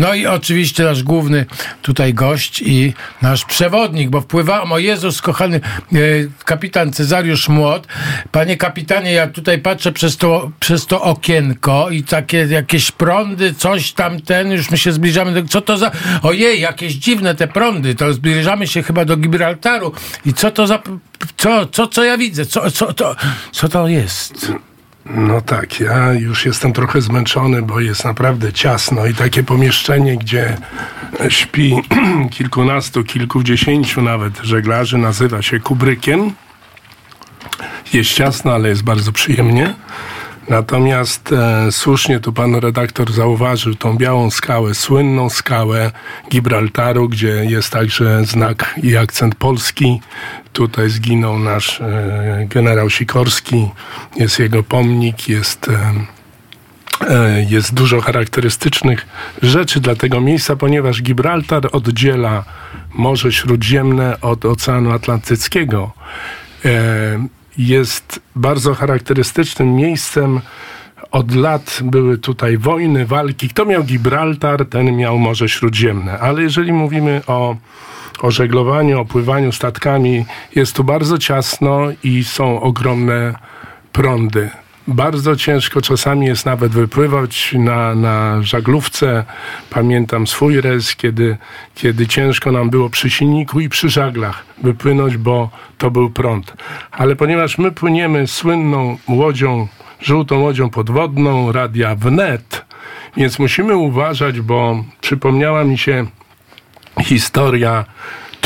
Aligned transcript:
No 0.00 0.14
i 0.14 0.26
oczywiście 0.26 0.84
nasz 0.84 1.02
główny 1.02 1.46
tutaj 1.82 2.14
gość 2.14 2.62
i 2.62 2.94
nasz 3.22 3.44
przewodnik, 3.44 4.10
bo 4.10 4.20
wpływałem, 4.20 4.72
o 4.72 4.78
Jezus 4.78 5.22
kochany, 5.22 5.60
e, 5.92 5.98
kapitan 6.44 6.92
Cezariusz 6.92 7.48
Młot. 7.48 7.86
Panie 8.32 8.56
kapitanie, 8.56 9.12
ja 9.12 9.26
tutaj 9.26 9.58
patrzę 9.58 9.92
przez 9.92 10.16
to, 10.16 10.50
przez 10.60 10.86
to 10.86 11.02
okienko 11.02 11.90
i 11.90 12.02
takie 12.02 12.38
jakieś 12.50 12.90
prądy, 12.90 13.54
coś 13.54 13.92
tam 13.92 14.20
ten, 14.20 14.52
już 14.52 14.70
my 14.70 14.78
się 14.78 14.92
zbliżamy 14.92 15.42
do, 15.42 15.48
co 15.48 15.60
to 15.60 15.76
za, 15.76 15.90
ojej, 16.22 16.60
jakieś 16.60 16.94
dziwne 16.94 17.34
te 17.34 17.48
prądy, 17.48 17.94
to 17.94 18.12
zbliżamy 18.12 18.66
się 18.66 18.82
chyba 18.82 19.04
do 19.04 19.16
Gibraltaru 19.16 19.92
i 20.26 20.34
co 20.34 20.50
to 20.50 20.66
za, 20.66 20.82
co, 21.36 21.66
co, 21.66 21.86
co 21.86 22.04
ja 22.04 22.18
widzę, 22.18 22.46
co, 22.46 22.70
co, 22.70 22.92
to, 22.92 23.16
co 23.52 23.68
to 23.68 23.88
jest? 23.88 24.52
No 25.14 25.40
tak, 25.40 25.80
ja 25.80 26.12
już 26.12 26.46
jestem 26.46 26.72
trochę 26.72 27.00
zmęczony, 27.00 27.62
bo 27.62 27.80
jest 27.80 28.04
naprawdę 28.04 28.52
ciasno 28.52 29.06
i 29.06 29.14
takie 29.14 29.42
pomieszczenie, 29.42 30.16
gdzie 30.16 30.56
śpi 31.28 31.76
kilkunastu, 32.36 33.04
kilkudziesięciu 33.04 34.02
nawet 34.02 34.38
żeglarzy, 34.42 34.98
nazywa 34.98 35.42
się 35.42 35.60
kubrykiem. 35.60 36.32
Jest 37.92 38.10
ciasno, 38.10 38.52
ale 38.52 38.68
jest 38.68 38.82
bardzo 38.82 39.12
przyjemnie. 39.12 39.74
Natomiast 40.50 41.32
e, 41.32 41.72
słusznie 41.72 42.20
tu 42.20 42.32
pan 42.32 42.54
redaktor 42.54 43.12
zauważył 43.12 43.74
tą 43.74 43.96
białą 43.96 44.30
skałę, 44.30 44.74
słynną 44.74 45.30
skałę 45.30 45.92
Gibraltaru, 46.30 47.08
gdzie 47.08 47.28
jest 47.28 47.70
także 47.70 48.24
znak 48.24 48.74
i 48.82 48.96
akcent 48.96 49.34
polski. 49.34 50.00
Tutaj 50.52 50.88
zginął 50.90 51.38
nasz 51.38 51.80
e, 51.80 52.46
generał 52.48 52.90
Sikorski, 52.90 53.68
jest 54.16 54.38
jego 54.38 54.62
pomnik, 54.62 55.28
jest. 55.28 55.68
E, 55.68 55.92
e 57.08 57.46
jest 57.48 57.74
dużo 57.74 58.00
charakterystycznych 58.00 59.06
rzeczy 59.42 59.80
dla 59.80 59.94
tego 59.94 60.20
miejsca, 60.20 60.56
ponieważ 60.56 61.02
Gibraltar 61.02 61.68
oddziela 61.72 62.44
Morze 62.94 63.32
Śródziemne 63.32 64.20
od 64.20 64.44
Oceanu 64.44 64.92
Atlantyckiego. 64.92 65.92
Jest 67.58 68.20
bardzo 68.36 68.74
charakterystycznym 68.74 69.76
miejscem. 69.76 70.40
Od 71.10 71.34
lat 71.34 71.80
były 71.82 72.18
tutaj 72.18 72.58
wojny, 72.58 73.06
walki. 73.06 73.48
Kto 73.48 73.64
miał 73.64 73.84
Gibraltar, 73.84 74.66
ten 74.66 74.96
miał 74.96 75.18
Morze 75.18 75.48
Śródziemne. 75.48 76.18
Ale 76.18 76.42
jeżeli 76.42 76.72
mówimy 76.72 77.22
o, 77.26 77.56
o 78.20 78.30
żeglowaniu, 78.30 79.00
o 79.00 79.04
pływaniu 79.04 79.52
statkami, 79.52 80.24
jest 80.54 80.76
tu 80.76 80.84
bardzo 80.84 81.18
ciasno 81.18 81.80
i 82.04 82.24
są 82.24 82.60
ogromne 82.60 83.34
prądy. 83.92 84.50
Bardzo 84.94 85.36
ciężko 85.36 85.82
czasami 85.82 86.26
jest 86.26 86.46
nawet 86.46 86.72
wypływać 86.72 87.54
na, 87.58 87.94
na 87.94 88.42
żaglówce. 88.42 89.24
Pamiętam 89.70 90.26
swój 90.26 90.60
rez, 90.60 90.96
kiedy, 90.96 91.36
kiedy 91.74 92.06
ciężko 92.06 92.52
nam 92.52 92.70
było 92.70 92.90
przy 92.90 93.10
silniku 93.10 93.60
i 93.60 93.68
przy 93.68 93.88
żaglach 93.88 94.44
wypłynąć, 94.62 95.16
bo 95.16 95.50
to 95.78 95.90
był 95.90 96.10
prąd. 96.10 96.56
Ale 96.90 97.16
ponieważ 97.16 97.58
my 97.58 97.72
płyniemy 97.72 98.26
słynną 98.26 98.98
łodzią, 99.08 99.68
żółtą 100.00 100.38
łodzią 100.38 100.70
podwodną, 100.70 101.52
radia 101.52 101.94
wnet, 101.94 102.64
więc 103.16 103.38
musimy 103.38 103.76
uważać, 103.76 104.40
bo 104.40 104.84
przypomniała 105.00 105.64
mi 105.64 105.78
się 105.78 106.06
historia 107.02 107.84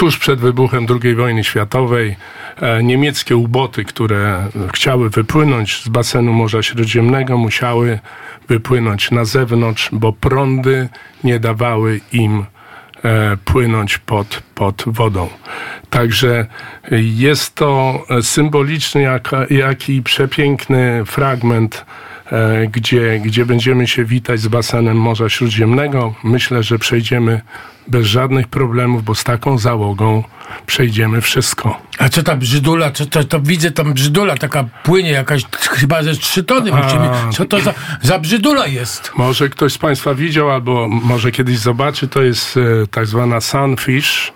tuż 0.04 0.18
przed 0.18 0.40
wybuchem 0.40 0.86
II 1.02 1.14
wojny 1.14 1.44
światowej 1.44 2.16
e, 2.60 2.82
niemieckie 2.82 3.36
uboty, 3.36 3.84
które 3.84 4.48
chciały 4.74 5.10
wypłynąć 5.10 5.82
z 5.82 5.88
basenu 5.88 6.32
Morza 6.32 6.62
Śródziemnego, 6.62 7.38
musiały 7.38 7.98
wypłynąć 8.48 9.10
na 9.10 9.24
zewnątrz, 9.24 9.88
bo 9.92 10.12
prądy 10.12 10.88
nie 11.24 11.40
dawały 11.40 12.00
im 12.12 12.44
e, 13.04 13.36
płynąć 13.44 13.98
pod, 13.98 14.42
pod 14.54 14.84
wodą. 14.86 15.28
Także 15.90 16.46
jest 16.90 17.54
to 17.54 18.02
symboliczny, 18.22 19.02
jak, 19.02 19.30
jak 19.50 19.88
i 19.88 20.02
przepiękny 20.02 21.04
fragment 21.04 21.84
gdzie, 22.72 23.20
gdzie 23.24 23.46
będziemy 23.46 23.86
się 23.86 24.04
witać 24.04 24.40
z 24.40 24.48
basenem 24.48 24.96
Morza 24.96 25.28
Śródziemnego. 25.28 26.14
Myślę, 26.24 26.62
że 26.62 26.78
przejdziemy 26.78 27.40
bez 27.88 28.06
żadnych 28.06 28.48
problemów, 28.48 29.04
bo 29.04 29.14
z 29.14 29.24
taką 29.24 29.58
załogą 29.58 30.24
przejdziemy 30.66 31.20
wszystko. 31.20 31.82
A 31.98 32.08
co 32.08 32.22
ta 32.22 32.36
brzydula, 32.36 32.90
co 32.90 33.06
to, 33.06 33.24
to 33.24 33.40
widzę 33.40 33.70
tam 33.70 33.92
brzydula 33.92 34.36
taka 34.36 34.64
płynie 34.82 35.10
jakaś 35.10 35.44
chyba 35.52 36.02
ze 36.02 36.14
trzy 36.14 36.44
tony. 36.44 36.70
Co 37.32 37.44
to 37.44 37.60
za, 37.60 37.74
za 38.02 38.18
brzydula 38.18 38.66
jest? 38.66 39.12
Może 39.16 39.48
ktoś 39.48 39.72
z 39.72 39.78
Państwa 39.78 40.14
widział, 40.14 40.50
albo 40.50 40.88
może 40.88 41.32
kiedyś 41.32 41.58
zobaczy, 41.58 42.08
to 42.08 42.22
jest 42.22 42.56
e, 42.56 42.86
tak 42.86 43.06
zwana 43.06 43.40
sunfish. 43.40 44.32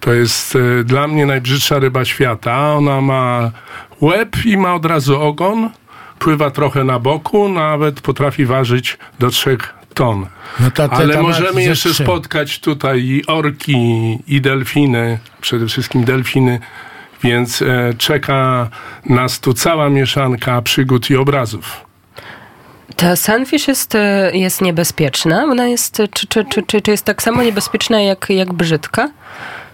To 0.00 0.12
jest 0.12 0.56
e, 0.56 0.84
dla 0.84 1.06
mnie 1.06 1.26
najbrzydsza 1.26 1.78
ryba 1.78 2.04
świata. 2.04 2.74
Ona 2.74 3.00
ma 3.00 3.50
łeb 4.00 4.36
i 4.44 4.56
ma 4.56 4.74
od 4.74 4.86
razu 4.86 5.20
ogon 5.20 5.70
pływa 6.24 6.50
trochę 6.50 6.84
na 6.84 6.98
boku, 6.98 7.48
nawet 7.48 8.00
potrafi 8.00 8.46
ważyć 8.46 8.98
do 9.18 9.30
3 9.30 9.58
ton. 9.94 10.26
No 10.60 10.70
ta, 10.70 10.88
ta, 10.88 10.96
Ale 10.96 11.22
możemy 11.22 11.62
jeszcze 11.62 11.94
spotkać 11.94 12.58
tutaj 12.58 13.00
i 13.00 13.26
orki, 13.26 14.18
i 14.26 14.40
delfiny, 14.40 15.18
przede 15.40 15.66
wszystkim 15.66 16.04
delfiny, 16.04 16.60
więc 17.22 17.62
e, 17.62 17.94
czeka 17.98 18.68
nas 19.06 19.40
tu 19.40 19.54
cała 19.54 19.88
mieszanka 19.90 20.62
przygód 20.62 21.10
i 21.10 21.16
obrazów. 21.16 21.86
Ta 22.96 23.16
sunfish 23.16 23.68
jest, 23.68 23.94
e, 23.94 24.30
jest 24.34 24.60
niebezpieczna? 24.62 25.44
Ona 25.44 25.68
jest, 25.68 26.02
czy, 26.12 26.26
czy, 26.26 26.44
czy, 26.44 26.82
czy 26.82 26.90
jest 26.90 27.04
tak 27.04 27.22
samo 27.22 27.42
niebezpieczna 27.42 28.02
jak, 28.02 28.26
jak 28.30 28.52
brzydka? 28.52 29.10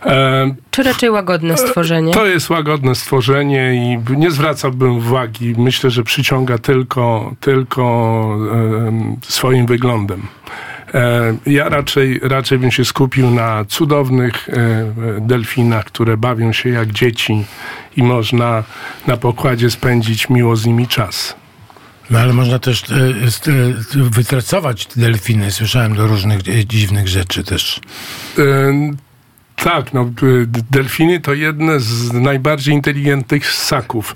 E, 0.06 0.54
Czy 0.70 0.82
raczej 0.82 1.10
łagodne 1.10 1.56
stworzenie? 1.56 2.12
To 2.12 2.26
jest 2.26 2.50
łagodne 2.50 2.94
stworzenie 2.94 3.74
i 3.74 4.16
nie 4.16 4.30
zwracałbym 4.30 4.96
uwagi. 4.96 5.54
Myślę, 5.58 5.90
że 5.90 6.02
przyciąga 6.02 6.58
tylko, 6.58 7.34
tylko 7.40 8.36
e, 8.54 9.16
swoim 9.22 9.66
wyglądem. 9.66 10.22
E, 10.94 11.36
ja 11.46 11.68
raczej, 11.68 12.20
raczej 12.22 12.58
bym 12.58 12.70
się 12.70 12.84
skupił 12.84 13.30
na 13.30 13.64
cudownych 13.64 14.48
delfinach, 15.20 15.84
które 15.84 16.16
bawią 16.16 16.52
się 16.52 16.68
jak 16.68 16.92
dzieci 16.92 17.44
i 17.96 18.02
można 18.02 18.64
na 19.06 19.16
pokładzie 19.16 19.70
spędzić 19.70 20.28
miło 20.28 20.56
z 20.56 20.66
nimi 20.66 20.88
czas. 20.88 21.40
No 22.10 22.18
ale 22.18 22.32
można 22.32 22.58
też 22.58 22.82
e, 22.90 22.94
e, 22.94 24.02
wytracować 24.10 24.86
delfiny. 24.96 25.50
Słyszałem 25.50 25.94
do 25.94 26.06
różnych 26.06 26.42
dziwnych 26.66 27.08
rzeczy 27.08 27.44
też. 27.44 27.80
Tak, 29.64 29.92
no, 29.92 30.10
delfiny 30.70 31.20
to 31.20 31.34
jedne 31.34 31.80
z 31.80 32.12
najbardziej 32.12 32.74
inteligentnych 32.74 33.46
ssaków. 33.46 34.14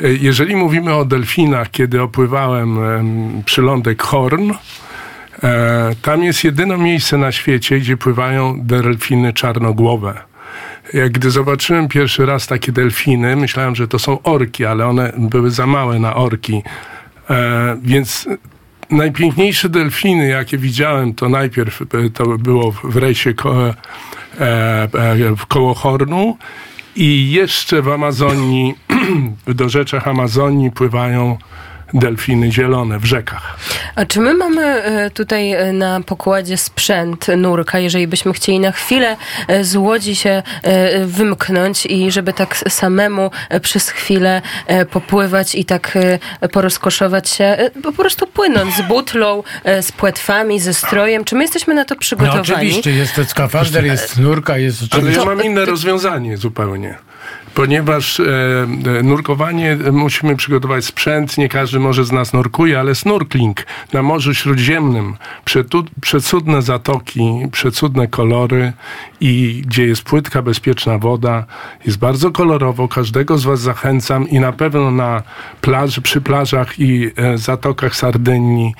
E, 0.00 0.12
jeżeli 0.12 0.56
mówimy 0.56 0.94
o 0.94 1.04
delfinach, 1.04 1.70
kiedy 1.70 2.02
opływałem 2.02 2.78
przylądek 3.44 4.02
Horn, 4.02 4.50
e, 5.42 5.94
tam 6.02 6.24
jest 6.24 6.44
jedyne 6.44 6.78
miejsce 6.78 7.18
na 7.18 7.32
świecie, 7.32 7.78
gdzie 7.78 7.96
pływają 7.96 8.60
delfiny 8.62 9.32
czarnogłowe. 9.32 10.22
Jak 10.94 11.12
gdy 11.12 11.30
zobaczyłem 11.30 11.88
pierwszy 11.88 12.26
raz 12.26 12.46
takie 12.46 12.72
delfiny, 12.72 13.36
myślałem, 13.36 13.76
że 13.76 13.88
to 13.88 13.98
są 13.98 14.22
orki, 14.22 14.64
ale 14.64 14.86
one 14.86 15.12
były 15.18 15.50
za 15.50 15.66
małe 15.66 15.98
na 15.98 16.14
orki. 16.14 16.62
E, 17.30 17.76
więc 17.82 18.28
najpiękniejsze 18.90 19.68
delfiny, 19.68 20.28
jakie 20.28 20.58
widziałem, 20.58 21.14
to 21.14 21.28
najpierw 21.28 21.82
to 22.14 22.26
było 22.38 22.72
w 22.84 22.96
rejsie 22.96 23.34
koło 25.48 25.74
Hornu. 25.74 26.36
I 26.96 27.30
jeszcze 27.30 27.82
w 27.82 27.88
Amazonii, 27.88 28.74
w 29.46 29.54
dorzeczach 29.54 30.08
Amazonii 30.08 30.70
pływają 30.70 31.38
delfiny 31.94 32.52
zielone 32.52 32.98
w 32.98 33.04
rzekach. 33.04 33.58
A 33.94 34.06
czy 34.06 34.20
my 34.20 34.34
mamy 34.34 34.62
e, 34.62 35.10
tutaj 35.10 35.52
e, 35.52 35.72
na 35.72 36.00
pokładzie 36.00 36.56
sprzęt 36.56 37.26
nurka, 37.36 37.78
jeżeli 37.78 38.06
byśmy 38.06 38.32
chcieli 38.32 38.60
na 38.60 38.72
chwilę 38.72 39.16
e, 39.48 39.64
z 39.64 39.76
łodzi 39.76 40.16
się 40.16 40.42
wymknąć 41.06 41.86
i 41.86 42.10
żeby 42.10 42.32
tak 42.32 42.56
samemu 42.56 43.30
przez 43.62 43.90
chwilę 43.90 44.42
popływać 44.90 45.54
i 45.54 45.64
tak 45.64 45.98
porozkoszować 46.52 47.28
się, 47.30 47.56
po 47.82 47.92
prostu 47.92 48.26
płynąć 48.26 48.74
z 48.74 48.82
butlą, 48.82 49.42
z 49.80 49.92
płetwami, 49.92 50.60
ze 50.60 50.74
strojem. 50.74 51.24
Czy 51.24 51.34
my 51.34 51.42
jesteśmy 51.42 51.74
na 51.74 51.84
to 51.84 51.96
przygotowani? 51.96 52.48
No 52.48 52.54
oczywiście, 52.54 52.90
jest 52.90 53.14
to 53.14 53.24
skafander, 53.24 53.84
jest 53.84 54.18
nurka, 54.18 54.58
jest 54.58 54.82
oczywiście. 54.82 55.20
Ale 55.20 55.30
ja 55.30 55.36
mam 55.36 55.44
inne 55.44 55.64
rozwiązanie 55.64 56.36
zupełnie. 56.36 56.98
Ponieważ 57.56 58.20
e, 58.20 58.24
e, 58.98 59.02
nurkowanie 59.02 59.76
musimy 59.92 60.36
przygotować 60.36 60.84
sprzęt. 60.84 61.38
Nie 61.38 61.48
każdy 61.48 61.78
może 61.78 62.04
z 62.04 62.12
nas 62.12 62.32
nurkuje, 62.32 62.80
ale 62.80 62.94
snorkling 62.94 63.66
na 63.92 64.02
Morzu 64.02 64.34
Śródziemnym, 64.34 65.16
przecudne 66.00 66.62
zatoki, 66.62 67.48
przecudne 67.52 68.06
kolory 68.08 68.72
i 69.20 69.62
gdzie 69.66 69.86
jest 69.86 70.02
płytka, 70.02 70.42
bezpieczna 70.42 70.98
woda, 70.98 71.44
jest 71.86 71.98
bardzo 71.98 72.30
kolorowo. 72.30 72.88
Każdego 72.88 73.38
z 73.38 73.44
Was 73.44 73.60
zachęcam 73.60 74.28
i 74.28 74.40
na 74.40 74.52
pewno 74.52 74.90
na 74.90 75.22
plaży, 75.60 76.00
przy 76.00 76.20
plażach 76.20 76.78
i 76.80 77.10
e, 77.16 77.38
zatokach 77.38 77.96
Sardynii 77.96 78.74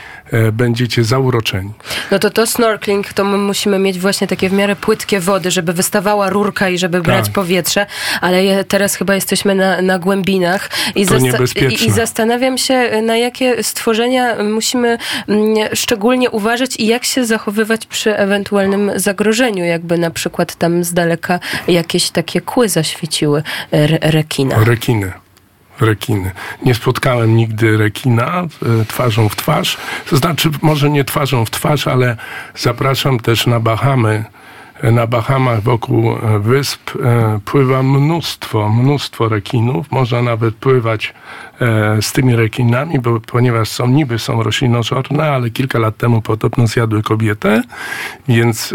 będziecie 0.52 1.04
zauroczeni. 1.04 1.72
No 2.10 2.18
to 2.18 2.30
to 2.30 2.46
snorkeling, 2.46 3.12
to 3.12 3.24
my 3.24 3.38
musimy 3.38 3.78
mieć 3.78 3.98
właśnie 3.98 4.26
takie 4.26 4.48
w 4.48 4.52
miarę 4.52 4.76
płytkie 4.76 5.20
wody, 5.20 5.50
żeby 5.50 5.72
wystawała 5.72 6.30
rurka 6.30 6.68
i 6.68 6.78
żeby 6.78 7.00
brać 7.00 7.24
Tak. 7.24 7.34
powietrze, 7.34 7.86
ale 8.20 8.44
je, 8.44 8.65
teraz 8.66 8.94
chyba 8.94 9.14
jesteśmy 9.14 9.54
na, 9.54 9.82
na 9.82 9.98
głębinach 9.98 10.70
i, 10.94 11.06
zasta- 11.06 11.60
i, 11.68 11.84
i 11.86 11.90
zastanawiam 11.90 12.58
się, 12.58 13.02
na 13.02 13.16
jakie 13.16 13.62
stworzenia 13.62 14.42
musimy 14.44 14.98
mm, 15.28 15.54
szczególnie 15.74 16.30
uważać 16.30 16.76
i 16.76 16.86
jak 16.86 17.04
się 17.04 17.24
zachowywać 17.24 17.86
przy 17.86 18.16
ewentualnym 18.16 18.90
zagrożeniu, 18.96 19.64
jakby 19.64 19.98
na 19.98 20.10
przykład 20.10 20.54
tam 20.54 20.84
z 20.84 20.92
daleka 20.92 21.40
jakieś 21.68 22.10
takie 22.10 22.40
kły 22.40 22.68
zaświeciły 22.68 23.42
re- 23.72 23.98
rekina. 24.02 24.64
Rekiny. 24.64 25.12
Rekiny. 25.80 26.30
Nie 26.62 26.74
spotkałem 26.74 27.36
nigdy 27.36 27.76
rekina 27.76 28.42
e, 28.80 28.84
twarzą 28.84 29.28
w 29.28 29.36
twarz. 29.36 29.76
To 30.10 30.16
znaczy, 30.16 30.50
może 30.62 30.90
nie 30.90 31.04
twarzą 31.04 31.44
w 31.44 31.50
twarz, 31.50 31.86
ale 31.88 32.16
zapraszam 32.56 33.20
też 33.20 33.46
na 33.46 33.60
Bahamy. 33.60 34.24
Na 34.82 35.06
Bahamach 35.06 35.62
wokół 35.62 36.12
e, 36.12 36.38
wysp 36.38 36.90
e, 37.04 37.40
pływa 37.44 37.82
mnóstwo, 37.82 38.68
mnóstwo 38.68 39.28
rekinów. 39.28 39.90
Można 39.90 40.22
nawet 40.22 40.54
pływać 40.54 41.14
e, 41.60 42.02
z 42.02 42.12
tymi 42.12 42.36
rekinami, 42.36 43.00
bo, 43.00 43.20
ponieważ 43.20 43.68
są 43.68 43.86
niby 43.86 44.18
są 44.18 44.42
roślinożorne, 44.42 45.24
ale 45.24 45.50
kilka 45.50 45.78
lat 45.78 45.96
temu 45.96 46.22
podobno 46.22 46.66
zjadły 46.66 47.02
kobietę, 47.02 47.62
więc 48.28 48.74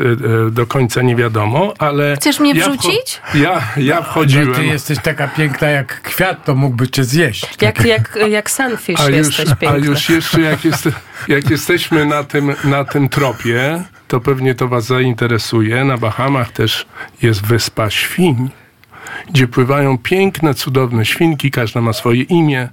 do 0.51 0.65
końca 0.67 1.01
nie 1.01 1.15
wiadomo, 1.15 1.73
ale... 1.79 2.15
Chcesz 2.15 2.39
mnie 2.39 2.53
ja 2.53 2.65
wcho- 2.65 2.69
wrzucić? 2.69 3.21
Ja, 3.33 3.61
ja 3.77 3.95
No, 3.95 4.03
wchodziłem... 4.03 4.53
ty 4.53 4.65
jesteś 4.65 4.99
taka 4.99 5.27
piękna 5.27 5.69
jak 5.69 6.01
kwiat, 6.01 6.45
to 6.45 6.55
mógłby 6.55 6.87
cię 6.87 7.03
zjeść. 7.03 7.61
Jak, 7.61 7.85
jak, 7.85 8.17
jak 8.29 8.51
sunfish 8.51 8.99
A 9.01 9.09
już, 9.09 9.39
jesteś 9.39 9.67
a 9.69 9.77
już 9.77 10.09
jeszcze 10.09 10.41
jak, 10.41 10.65
jest, 10.65 10.89
jak 11.27 11.49
jesteśmy 11.49 12.05
na 12.05 12.23
tym, 12.23 12.55
na 12.63 12.85
tym 12.85 13.09
tropie, 13.09 13.83
to 14.11 14.19
pewnie 14.19 14.55
to 14.55 14.67
was 14.67 14.85
zainteresuje. 14.85 15.85
Na 15.85 15.97
Bahamach 15.97 16.51
też 16.51 16.85
jest 17.21 17.45
wyspa 17.45 17.89
świń, 17.89 18.49
gdzie 19.29 19.47
pływają 19.47 19.97
piękne, 19.97 20.53
cudowne 20.53 21.05
świnki. 21.05 21.51
Każda 21.51 21.81
ma 21.81 21.93
swoje 21.93 22.23
imię. 22.23 22.69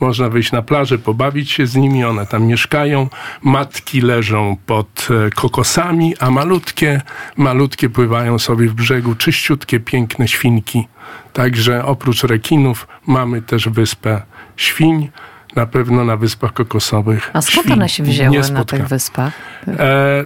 Można 0.00 0.28
wyjść 0.28 0.52
na 0.52 0.62
plażę, 0.62 0.98
pobawić 0.98 1.50
się 1.50 1.66
z 1.66 1.76
nimi, 1.76 2.04
one 2.04 2.26
tam 2.26 2.46
mieszkają. 2.46 3.08
Matki 3.42 4.00
leżą 4.00 4.56
pod 4.66 5.08
e, 5.26 5.30
kokosami, 5.30 6.14
a 6.20 6.30
malutkie, 6.30 7.02
malutkie 7.36 7.88
pływają 7.90 8.38
sobie 8.38 8.68
w 8.68 8.74
brzegu, 8.74 9.14
czyściutkie, 9.14 9.80
piękne 9.80 10.28
świnki. 10.28 10.88
Także 11.32 11.84
oprócz 11.84 12.22
rekinów 12.22 12.88
mamy 13.06 13.42
też 13.42 13.68
wyspę 13.68 14.22
świń. 14.56 15.10
Na 15.56 15.66
pewno 15.66 16.04
na 16.04 16.16
wyspach 16.16 16.52
kokosowych. 16.52 17.30
A 17.32 17.42
skąd 17.42 17.70
one 17.70 17.88
się 17.88 18.02
wzięły 18.02 18.50
na 18.50 18.64
tych 18.64 18.88
wyspach? 18.88 19.32
E, 19.68 20.24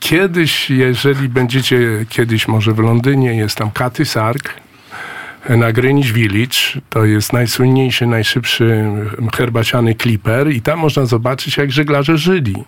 kiedyś, 0.00 0.70
jeżeli 0.70 1.28
będziecie 1.28 1.78
kiedyś 2.08 2.48
może 2.48 2.72
w 2.72 2.78
Londynie, 2.78 3.34
jest 3.34 3.56
tam 3.56 3.70
Katy 3.70 4.04
Sark 4.04 4.54
na 5.48 5.72
Greenwich 5.72 6.12
Village. 6.12 6.80
To 6.90 7.04
jest 7.04 7.32
najsłynniejszy, 7.32 8.06
najszybszy 8.06 8.84
herbaciany 9.36 9.94
kliper 9.94 10.52
i 10.52 10.62
tam 10.62 10.78
można 10.78 11.06
zobaczyć, 11.06 11.56
jak 11.56 11.72
żeglarze 11.72 12.18
żyli. 12.18 12.64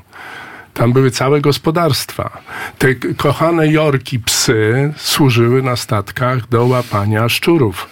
Tam 0.74 0.92
były 0.92 1.10
całe 1.10 1.40
gospodarstwa. 1.40 2.38
Te 2.78 2.94
kochane 2.94 3.68
jorki, 3.68 4.18
psy 4.18 4.92
służyły 4.96 5.62
na 5.62 5.76
statkach 5.76 6.48
do 6.48 6.66
łapania 6.66 7.28
szczurów. 7.28 7.88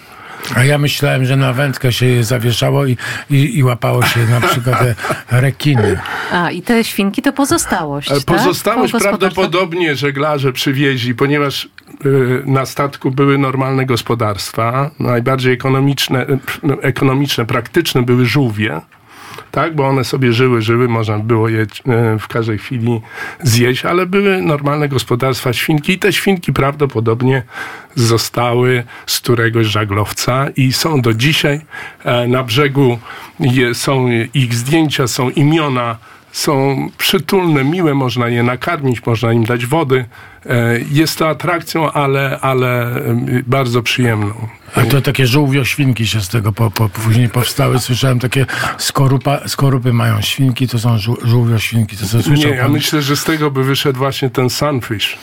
A 0.57 0.65
ja 0.65 0.79
myślałem, 0.79 1.25
że 1.25 1.37
na 1.37 1.53
wędkę 1.53 1.93
się 1.93 2.07
je 2.07 2.25
zawieszało 2.25 2.87
i, 2.87 2.97
i, 3.31 3.59
i 3.59 3.65
łapało 3.65 4.03
się 4.07 4.21
na 4.27 4.41
przykład 4.41 4.79
rekiny. 5.31 5.99
A, 6.33 6.51
i 6.51 6.63
te 6.63 6.85
świnki 6.85 7.23
to 7.23 7.33
pozostałość, 7.33 8.09
tak? 8.09 8.19
Pozostałość 8.25 8.93
prawdopodobnie 8.93 9.97
żeglarze 9.97 10.53
przywieźli, 10.53 11.15
ponieważ 11.15 11.69
y, 12.07 12.43
na 12.47 12.67
statku 12.67 13.11
były 13.11 13.39
normalne 13.39 13.87
gospodarstwa. 13.87 14.91
Najbardziej 14.99 15.53
ekonomiczne, 15.53 16.23
y, 16.23 16.27
p- 16.39 16.77
ekonomiczne 16.83 17.47
praktyczne 17.47 18.03
były 18.03 18.27
żółwie. 18.27 18.81
Tak, 19.51 19.75
bo 19.75 19.89
one 19.89 20.05
sobie 20.05 20.33
żyły, 20.33 20.63
żyły, 20.63 20.89
można 20.89 21.19
było 21.19 21.49
je 21.49 21.61
y, 21.63 21.67
w 22.19 22.29
każdej 22.29 22.59
chwili 22.59 23.01
zjeść, 23.43 23.85
ale 23.85 24.07
były 24.07 24.43
normalne 24.43 24.89
gospodarstwa 24.89 25.53
świnki 25.53 25.93
i 25.93 25.99
te 25.99 26.13
świnki 26.13 26.53
prawdopodobnie 26.53 27.43
zostały 27.95 28.85
z 29.07 29.21
któregoś 29.21 29.67
żaglowca 29.67 30.49
i 30.57 30.73
są 30.73 31.01
do 31.01 31.15
dzisiaj. 31.15 31.61
E, 32.05 32.29
Na 32.29 32.43
brzegu 32.43 32.99
są 33.73 34.09
ich 34.35 34.55
zdjęcia, 34.55 35.07
są 35.07 35.31
imiona, 35.31 35.97
są 36.33 36.89
przytulne, 36.99 37.65
miłe, 37.65 37.95
można 37.95 38.29
je 38.29 38.43
nakarmić, 38.43 39.07
można 39.07 39.33
im 39.33 39.45
dać 39.45 39.67
wody. 39.67 40.05
E, 40.47 40.79
Jest 40.91 41.19
to 41.19 41.29
atrakcją, 41.29 41.93
ale, 41.93 42.39
ale 42.41 42.87
bardzo 43.47 43.83
przyjemną. 43.83 44.35
A 44.75 44.83
to 44.83 45.01
takie 45.01 45.27
żółwio-świnki 45.27 46.07
się 46.07 46.21
z 46.21 46.29
tego 46.29 46.53
po, 46.53 46.71
po, 46.71 46.89
później 46.89 47.29
powstały. 47.29 47.79
Słyszałem 47.79 48.19
takie 48.19 48.47
skorupa, 48.79 49.49
skorupy 49.49 49.93
mają 49.93 50.21
świnki, 50.21 50.69
to 50.69 50.79
są 50.79 50.97
żół- 50.97 51.17
żółwio-świnki. 51.25 51.97
To 51.97 52.07
co 52.07 52.23
słyszał 52.23 52.51
Nie, 52.51 52.57
ja 52.57 52.63
pan? 52.63 52.73
myślę, 52.73 53.03
że 53.03 53.17
z 53.17 53.25
tego 53.25 53.51
by 53.51 53.65
wyszedł 53.65 53.99
właśnie 53.99 54.31
ten 54.31 54.51
sunfish. 54.51 55.17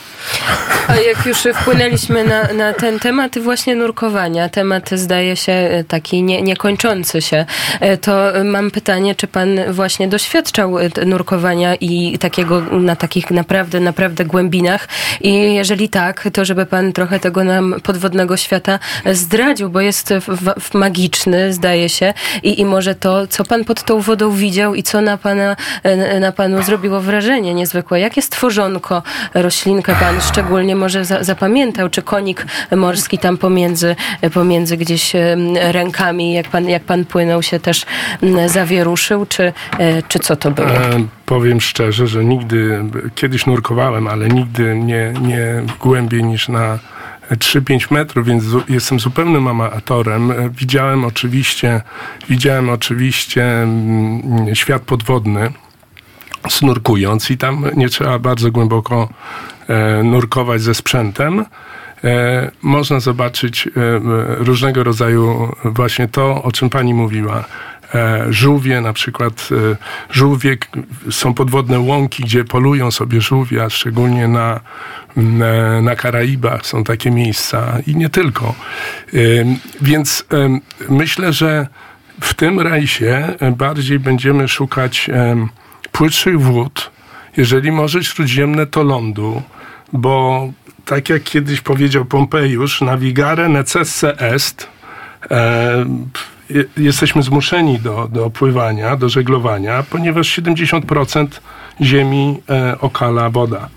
A 0.88 0.96
jak 0.96 1.25
już 1.25 1.38
wpłynęliśmy 1.62 2.24
na, 2.24 2.54
na 2.54 2.74
ten 2.74 3.00
temat 3.00 3.40
właśnie 3.40 3.75
nurkowania, 3.75 4.50
temat 4.50 4.90
zdaje 4.92 5.36
się 5.36 5.52
e, 5.54 5.84
taki 5.84 6.24
nie, 6.24 6.42
niekończący 6.42 7.22
się, 7.22 7.46
e, 7.80 7.98
to 7.98 8.31
mam 8.46 8.72
pytanie, 8.72 9.16
czy 9.16 9.28
pan 9.28 9.50
właśnie 9.72 10.08
doświadczał 10.08 10.75
nurkowania 11.06 11.75
i 11.75 12.18
takiego 12.20 12.62
na 12.62 12.96
takich 12.96 13.31
naprawdę, 13.31 13.80
naprawdę 13.80 14.25
głębinach 14.25 14.88
i 15.21 15.54
jeżeli 15.54 15.89
tak, 15.89 16.27
to 16.33 16.45
żeby 16.45 16.65
pan 16.65 16.94
trochę 16.94 17.19
tego 17.19 17.44
nam 17.44 17.75
podwodnego 17.83 18.38
świata 18.38 18.80
zdradził, 19.12 19.69
bo 19.69 19.81
jest 19.81 20.13
w, 20.13 20.62
w 20.62 20.74
magiczny, 20.74 21.54
zdaje 21.54 21.89
się 21.89 22.13
i, 22.44 22.62
i 22.62 22.65
może 22.65 22.95
to, 22.95 23.27
co 23.27 23.45
pan 23.45 23.65
pod 23.65 23.83
tą 23.83 24.01
wodą 24.01 24.31
widział 24.31 24.75
i 24.75 24.83
co 24.83 25.01
na 25.01 25.18
pana, 25.18 25.56
e, 25.83 26.19
na 26.19 26.31
panu 26.31 26.63
zrobiło 26.63 27.01
wrażenie 27.01 27.54
niezwykłe. 27.54 28.00
Jakie 28.00 28.21
stworzonko, 28.21 29.04
roślinkę 29.33 29.95
pan 30.00 30.21
szczególnie 30.21 30.75
może 30.75 31.06
za, 31.06 31.24
zapamiętał, 31.24 31.89
czy 31.89 32.01
konik 32.01 32.45
morski 32.75 33.18
tam 33.18 33.38
pomiędzy, 33.38 33.95
pomiędzy 34.33 34.77
gdzieś 34.77 35.13
rękami, 35.56 36.33
jak 36.33 36.48
pan, 36.48 36.69
jak 36.69 36.83
pan 36.83 37.06
płynął 37.06 37.44
się 37.44 37.60
też 37.60 37.86
zawieruszył, 38.48 39.25
czy, 39.25 39.53
e, 39.80 40.01
czy 40.01 40.19
co 40.19 40.36
to 40.36 40.51
było? 40.51 40.68
E, 40.68 41.06
powiem 41.25 41.62
szczerze, 41.62 42.07
że 42.07 42.25
nigdy, 42.25 42.83
kiedyś 43.15 43.45
nurkowałem, 43.45 44.07
ale 44.07 44.27
nigdy 44.27 44.75
nie, 44.75 44.97
nie 45.22 45.64
głębiej 45.80 46.24
niż 46.24 46.50
na 46.50 46.80
3-5 47.32 47.92
metrów, 47.92 48.25
więc 48.25 48.44
jestem 48.70 49.00
zupełnym 49.00 49.48
amatorem. 49.48 50.34
Widziałem 50.50 51.06
oczywiście, 51.06 51.82
widziałem 52.30 52.70
oczywiście 52.70 53.44
mm, 53.62 54.56
świat 54.56 54.82
podwodny 54.82 55.51
snurkując 56.50 57.32
i 57.32 57.38
tam 57.38 57.66
nie 57.75 57.89
trzeba 57.89 58.20
bardzo 58.20 58.51
głęboko 58.51 59.10
e, 59.68 60.04
nurkować 60.04 60.62
ze 60.62 60.75
sprzętem. 60.75 61.46
E, 62.04 62.51
można 62.62 63.00
zobaczyć 63.00 63.68
e, 63.68 63.72
różnego 64.38 64.84
rodzaju 64.84 65.51
właśnie 65.66 66.08
to, 66.08 66.44
o 66.44 66.51
czym 66.51 66.70
pani 66.70 66.94
mówiła. 66.94 67.44
E, 67.96 68.25
żółwie, 68.29 68.82
na 68.82 68.94
przykład 68.94 69.50
e, 69.72 69.77
żółwie, 70.10 70.58
są 71.12 71.34
podwodne 71.34 71.79
łąki, 71.79 72.24
gdzie 72.24 72.44
polują 72.44 72.91
sobie 72.91 73.22
żółwie, 73.22 73.63
a 73.63 73.70
szczególnie 73.70 74.27
na, 74.27 74.60
e, 75.17 75.82
na 75.82 75.96
Karaibach 75.96 76.65
są 76.65 76.84
takie 76.84 77.12
miejsca 77.12 77.77
i 77.88 77.96
nie 77.96 78.10
tylko. 78.10 78.56
Więc 79.82 80.25
myślę, 80.89 81.34
że 81.34 81.67
w 82.22 82.34
tym 82.34 82.60
rejsie 82.60 83.36
bardziej 83.58 84.00
będziemy 84.00 84.48
szukać 84.48 85.10
płytszych 85.91 86.41
wód, 86.41 86.91
jeżeli 87.38 87.72
Morze 87.72 88.03
Śródziemne 88.03 88.65
to 88.65 88.84
lądu, 88.84 89.41
bo 89.94 90.48
tak 90.86 91.10
jak 91.10 91.24
kiedyś 91.24 91.62
powiedział 91.62 92.06
Pompejusz, 92.06 92.82
navigare 92.82 93.50
necesse 93.50 94.20
est, 94.20 94.67
jesteśmy 96.77 97.24
zmuszeni 97.24 97.80
do, 97.80 98.08
do 98.12 98.30
pływania, 98.30 98.96
do 98.96 99.10
żeglowania, 99.10 99.84
ponieważ 99.89 100.39
70% 100.39 101.27
ziemi 101.82 102.42
e, 102.50 102.80
okala 102.80 103.30
woda. 103.30 103.70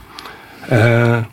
E, 0.72 1.24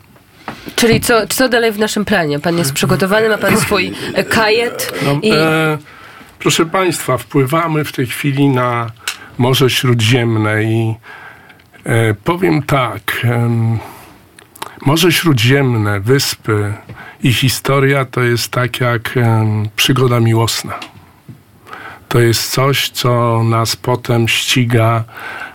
Czyli 0.75 1.01
co, 1.01 1.27
co 1.27 1.49
dalej 1.49 1.71
w 1.71 1.79
naszym 1.79 2.05
planie? 2.05 2.39
Pan 2.39 2.57
jest 2.57 2.73
przygotowany, 2.73 3.29
ma 3.29 3.37
pan 3.37 3.57
swój 3.57 3.93
e, 4.13 4.23
kajet 4.23 4.93
No, 5.05 5.19
i... 5.21 5.31
e, 5.33 5.77
proszę 6.39 6.65
Państwa, 6.65 7.17
wpływamy 7.17 7.83
w 7.83 7.91
tej 7.91 8.07
chwili 8.07 8.49
na 8.49 8.91
Morze 9.37 9.69
Śródziemne 9.69 10.63
i 10.63 10.95
e, 11.85 12.13
powiem 12.13 12.63
tak. 12.63 13.27
Morze 14.85 15.11
Śródziemne, 15.11 15.99
wyspy 15.99 16.73
i 17.23 17.33
historia 17.33 18.05
to 18.05 18.21
jest 18.21 18.51
tak 18.51 18.79
jak 18.81 19.13
przygoda 19.75 20.19
miłosna. 20.19 20.79
To 22.17 22.21
jest 22.21 22.51
coś, 22.51 22.89
co 22.89 23.43
nas 23.43 23.75
potem 23.75 24.27
ściga 24.27 25.03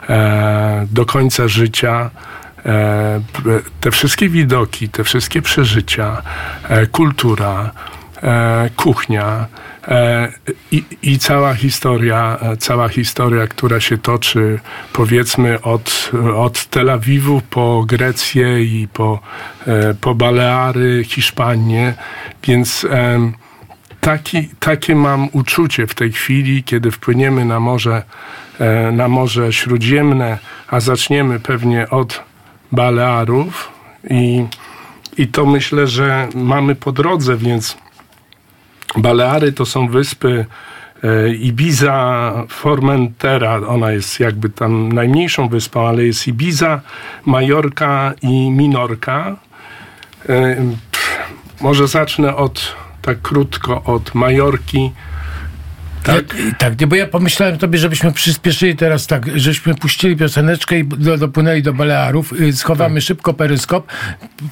e, 0.09 0.87
do 0.91 1.07
końca 1.07 1.49
życia. 1.49 2.11
E, 2.67 3.21
te 3.81 3.91
wszystkie 3.91 4.29
widoki, 4.29 4.89
te 4.89 5.05
wszystkie 5.05 5.43
przeżycia, 5.43 6.23
e, 6.69 6.87
kultura, 6.87 7.71
e, 8.23 8.71
kuchnia 8.77 9.47
e, 9.89 10.33
i, 10.73 10.85
i 11.03 11.19
cała 11.19 11.55
historia, 11.55 12.39
e, 12.41 12.57
cała 12.57 12.89
historia, 12.89 13.47
która 13.47 13.81
się 13.81 13.99
toczy 13.99 14.61
powiedzmy 14.93 15.63
od, 15.63 16.11
od 16.37 16.67
Tel 16.67 16.91
Awiwu 16.91 17.43
po 17.51 17.85
Grecję 17.87 18.65
i 18.65 18.89
po, 18.93 19.21
po 20.01 20.15
Baleary, 20.15 21.05
Hiszpanię, 21.05 21.95
więc 22.45 22.87
taki, 24.03 24.49
takie 24.61 24.95
mam 24.95 25.29
uczucie 25.33 25.87
w 25.87 25.95
tej 25.95 26.13
chwili, 26.13 26.65
kiedy 26.65 26.91
wpłyniemy 26.91 27.45
na 27.45 27.61
morze, 27.61 28.03
e, 28.59 28.93
na 28.93 29.09
morze 29.09 29.53
Śródziemne, 29.53 30.39
a 30.69 30.81
zaczniemy 30.81 31.41
pewnie 31.41 31.91
od 31.91 32.23
Balearów 32.73 33.71
i, 34.11 34.47
i 35.19 35.27
to 35.29 35.47
myślę, 35.47 35.87
że 35.87 36.29
mamy 36.35 36.75
po 36.75 36.93
drodze, 36.93 37.37
więc 37.37 37.77
Baleary 38.97 39.53
to 39.53 39.67
są 39.67 39.89
wyspy 39.89 40.47
e, 41.05 41.35
Ibiza, 41.35 42.33
Formentera, 42.49 43.61
ona 43.69 43.93
jest 43.93 44.21
jakby 44.21 44.51
tam 44.51 44.93
najmniejszą 44.93 45.49
wyspą, 45.49 45.89
ale 45.89 46.05
jest 46.05 46.29
Ibiza, 46.29 46.81
Majorka 47.25 48.13
i 48.23 48.51
Minorka. 48.51 49.37
E, 50.29 50.57
Może 51.61 51.89
zacznę 51.89 52.37
od, 52.37 52.82
tak 53.03 53.23
krótko, 53.23 53.83
od 53.85 54.15
Majorki. 54.15 54.93
Tak? 56.03 56.17
Tak, 56.27 56.37
tak 56.59 56.81
nie, 56.81 56.87
bo 56.87 56.97
ja 56.97 57.07
pomyślałem 57.07 57.59
tobie, 57.59 57.79
żebyśmy 57.79 58.13
przyspieszyli 58.13 58.77
teraz 58.77 59.07
tak, 59.07 59.27
żeśmy 59.39 59.75
puścili 59.75 60.17
pioseneczkę 60.17 60.79
i 60.79 60.85
do, 60.85 61.19
dopłynęli 61.19 61.63
do 61.63 61.73
Balearów, 61.73 62.33
y, 62.41 62.53
schowamy 62.53 62.95
Tak. 62.95 63.03
szybko 63.05 63.35
peryskop, 63.35 63.87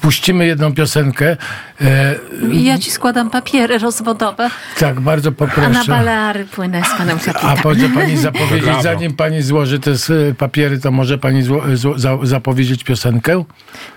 puścimy 0.01 0.45
jedną 0.45 0.73
piosenkę. 0.73 1.37
E, 1.81 2.15
I 2.51 2.63
ja 2.63 2.77
ci 2.77 2.91
składam 2.91 3.29
papiery 3.29 3.77
rozwodowe, 3.77 4.49
tak, 4.79 4.99
bardzo 4.99 5.29
a 5.29 5.31
na 5.31 5.35
poproszę. 5.37 5.91
Baleary 5.91 6.45
płynę 6.45 6.81
z 6.95 6.97
panem 6.97 7.17
A 7.17 7.25
kapitanem. 7.25 7.57
może 7.63 7.89
pani 7.89 8.17
zapowiedzieć, 8.27 8.81
zanim 8.81 9.13
pani 9.13 9.41
złoży 9.41 9.79
te 9.79 9.91
s- 9.91 10.11
papiery, 10.37 10.79
to 10.79 10.91
może 10.91 11.17
pani 11.17 11.43
zło, 11.43 11.61
zło, 11.73 11.99
za, 11.99 12.17
zapowiedzieć 12.23 12.83
piosenkę? 12.83 13.43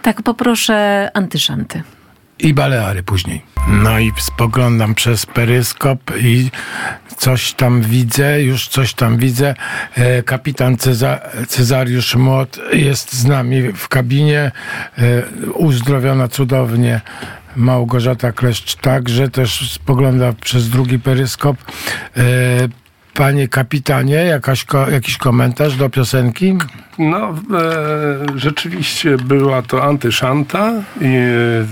Tak, 0.03 0.23
poproszę 0.23 1.11
antyszanty. 1.15 1.83
I 2.39 2.55
Baleary 2.55 3.03
później. 3.03 3.43
No 3.69 3.99
i 3.99 4.13
spoglądam 4.19 4.95
przez 4.95 5.27
peryskop 5.27 5.99
i 6.21 6.51
coś 7.17 7.53
tam 7.53 7.83
widzę, 7.83 8.43
już 8.43 8.69
coś 8.69 8.95
tam 8.95 9.17
widzę. 9.17 9.55
E, 9.95 10.23
Kapitan 10.23 10.77
Ceza, 10.77 11.21
Cezariusz 11.49 12.15
Młot 12.17 12.59
jest 12.73 13.13
z 13.13 13.25
nami 13.25 13.63
w 13.73 13.89
kabinie. 13.89 14.53
E, 14.99 15.03
Uzdrowiona 15.53 16.29
cudownie. 16.29 17.01
Małgorzata 17.57 18.33
Kleszcz 18.33 18.75
także 18.75 19.31
też 19.31 19.73
spogląda 19.73 20.33
przez 20.33 20.71
drugi 20.71 20.99
peryskop. 20.99 21.57
Panie 23.15 23.49
kapitanie, 23.49 24.15
jakaś, 24.15 24.67
jakiś 24.93 25.19
komentarz 25.19 25.77
do 25.77 25.91
piosenki? 25.91 26.59
No, 26.99 27.29
e, 27.29 27.35
rzeczywiście 28.37 29.17
była 29.17 29.63
to 29.63 29.85
antyszanta 29.85 30.73
i 31.01 31.05
e, 31.05 31.67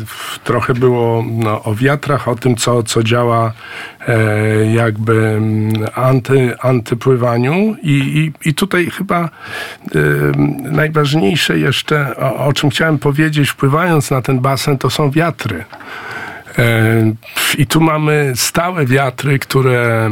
trochę 0.44 0.74
było 0.74 1.24
no, 1.30 1.62
o 1.62 1.74
wiatrach, 1.74 2.28
o 2.28 2.34
tym, 2.34 2.56
co, 2.56 2.82
co 2.82 3.02
działa 3.02 3.52
e, 4.08 4.16
jakby 4.72 5.40
anty, 5.94 6.54
antypływaniu 6.60 7.76
i, 7.82 8.32
i, 8.44 8.48
i 8.48 8.54
tutaj 8.54 8.90
chyba 8.90 9.24
e, 9.24 9.28
najważniejsze 10.70 11.58
jeszcze, 11.58 12.16
o, 12.16 12.46
o 12.46 12.52
czym 12.52 12.70
chciałem 12.70 12.98
powiedzieć, 12.98 13.50
wpływając 13.50 14.10
na 14.10 14.22
ten 14.22 14.40
basen, 14.40 14.78
to 14.78 14.90
są 14.90 15.10
wiatry. 15.10 15.64
E, 16.58 17.14
I 17.58 17.66
tu 17.66 17.80
mamy 17.80 18.32
stałe 18.36 18.86
wiatry, 18.86 19.38
które 19.38 20.06
e, 20.06 20.10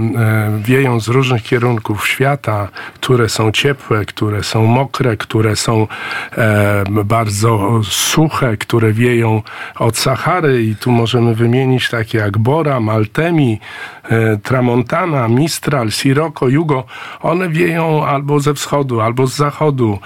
wieją 0.65 1.01
z 1.01 1.09
różnych 1.09 1.43
kierunków 1.43 2.09
świata, 2.09 2.69
które 2.95 3.29
są 3.29 3.53
ciepłe, 3.53 4.05
które 4.05 4.43
są 4.43 4.67
mokre, 4.67 5.17
które 5.17 5.57
są 5.57 5.87
e, 6.39 6.85
bardzo 7.05 7.81
suche, 7.85 8.57
które 8.57 8.93
wieją 8.93 9.43
od 9.77 9.99
Sahary 9.99 10.63
i 10.63 10.77
tu 10.77 10.91
możemy 10.91 11.35
wymienić 11.35 11.91
takie 11.91 12.19
jak 12.19 12.39
Bora, 12.39 12.81
Maltemi, 12.81 13.61
Tramontana, 14.43 15.29
Mistral, 15.29 15.91
Sirocco, 15.91 16.49
Jugo. 16.49 16.85
One 17.21 17.49
wieją 17.49 18.07
albo 18.07 18.41
ze 18.41 18.55
wschodu, 18.55 19.01
albo 19.01 19.27
z 19.27 19.37
zachodu 19.37 19.99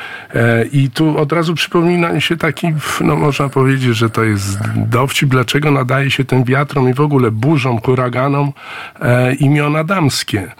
i 0.72 0.90
tu 0.90 1.18
od 1.18 1.32
razu 1.32 1.54
przypomina 1.54 2.12
mi 2.12 2.22
się 2.22 2.36
taki, 2.36 2.66
no 3.00 3.16
można 3.16 3.48
powiedzieć, 3.48 3.96
że 3.96 4.10
to 4.10 4.24
jest 4.24 4.58
dowcip, 4.76 5.28
dlaczego 5.28 5.70
nadaje 5.70 6.10
się 6.10 6.23
tym 6.24 6.44
wiatrom 6.44 6.88
i 6.88 6.94
w 6.94 7.00
ogóle 7.00 7.30
burzom, 7.30 7.80
huraganom 7.80 8.52
e, 9.00 9.34
imiona 9.34 9.84
damskie. 9.84 10.52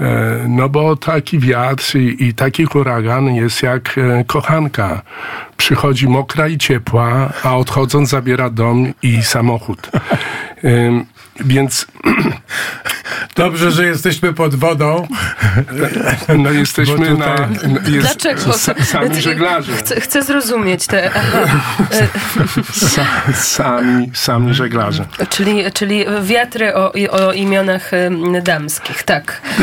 E, 0.00 0.44
No 0.48 0.68
bo 0.68 0.96
taki 0.96 1.38
wiatr 1.38 1.96
i, 1.96 2.24
i 2.24 2.34
taki 2.34 2.64
huragan 2.64 3.34
jest 3.34 3.62
jak 3.62 3.98
e, 3.98 4.24
kochanka. 4.24 5.02
Przychodzi 5.56 6.08
mokra 6.08 6.48
i 6.48 6.58
ciepła, 6.58 7.32
a 7.42 7.56
odchodząc 7.56 8.08
zabiera 8.08 8.50
dom 8.50 8.92
i 9.02 9.22
samochód. 9.22 9.90
Więc 11.40 11.86
Dobrze, 13.36 13.70
że 13.70 13.86
jesteśmy 13.86 14.32
pod 14.32 14.54
wodą. 14.54 15.08
no 16.38 16.50
jesteśmy 16.50 17.10
Bo 17.10 17.16
na... 17.16 17.34
tutaj- 17.36 17.92
Jest, 17.94 18.06
Dlaczego? 18.06 18.40
sa- 18.52 18.84
Sami 18.84 19.20
żeglarze. 19.20 19.72
Chcę, 19.76 20.00
chcę 20.00 20.22
zrozumieć 20.22 20.86
te... 20.86 21.10
Sa, 22.72 23.04
sami, 23.34 24.10
sami 24.14 24.54
żeglarze. 24.54 25.04
Czyli, 25.28 25.64
czyli 25.72 26.04
wiatry 26.22 26.74
o, 26.74 26.92
o 27.10 27.32
imionach 27.32 27.90
damskich, 28.42 29.02
tak. 29.02 29.40
E, 29.60 29.62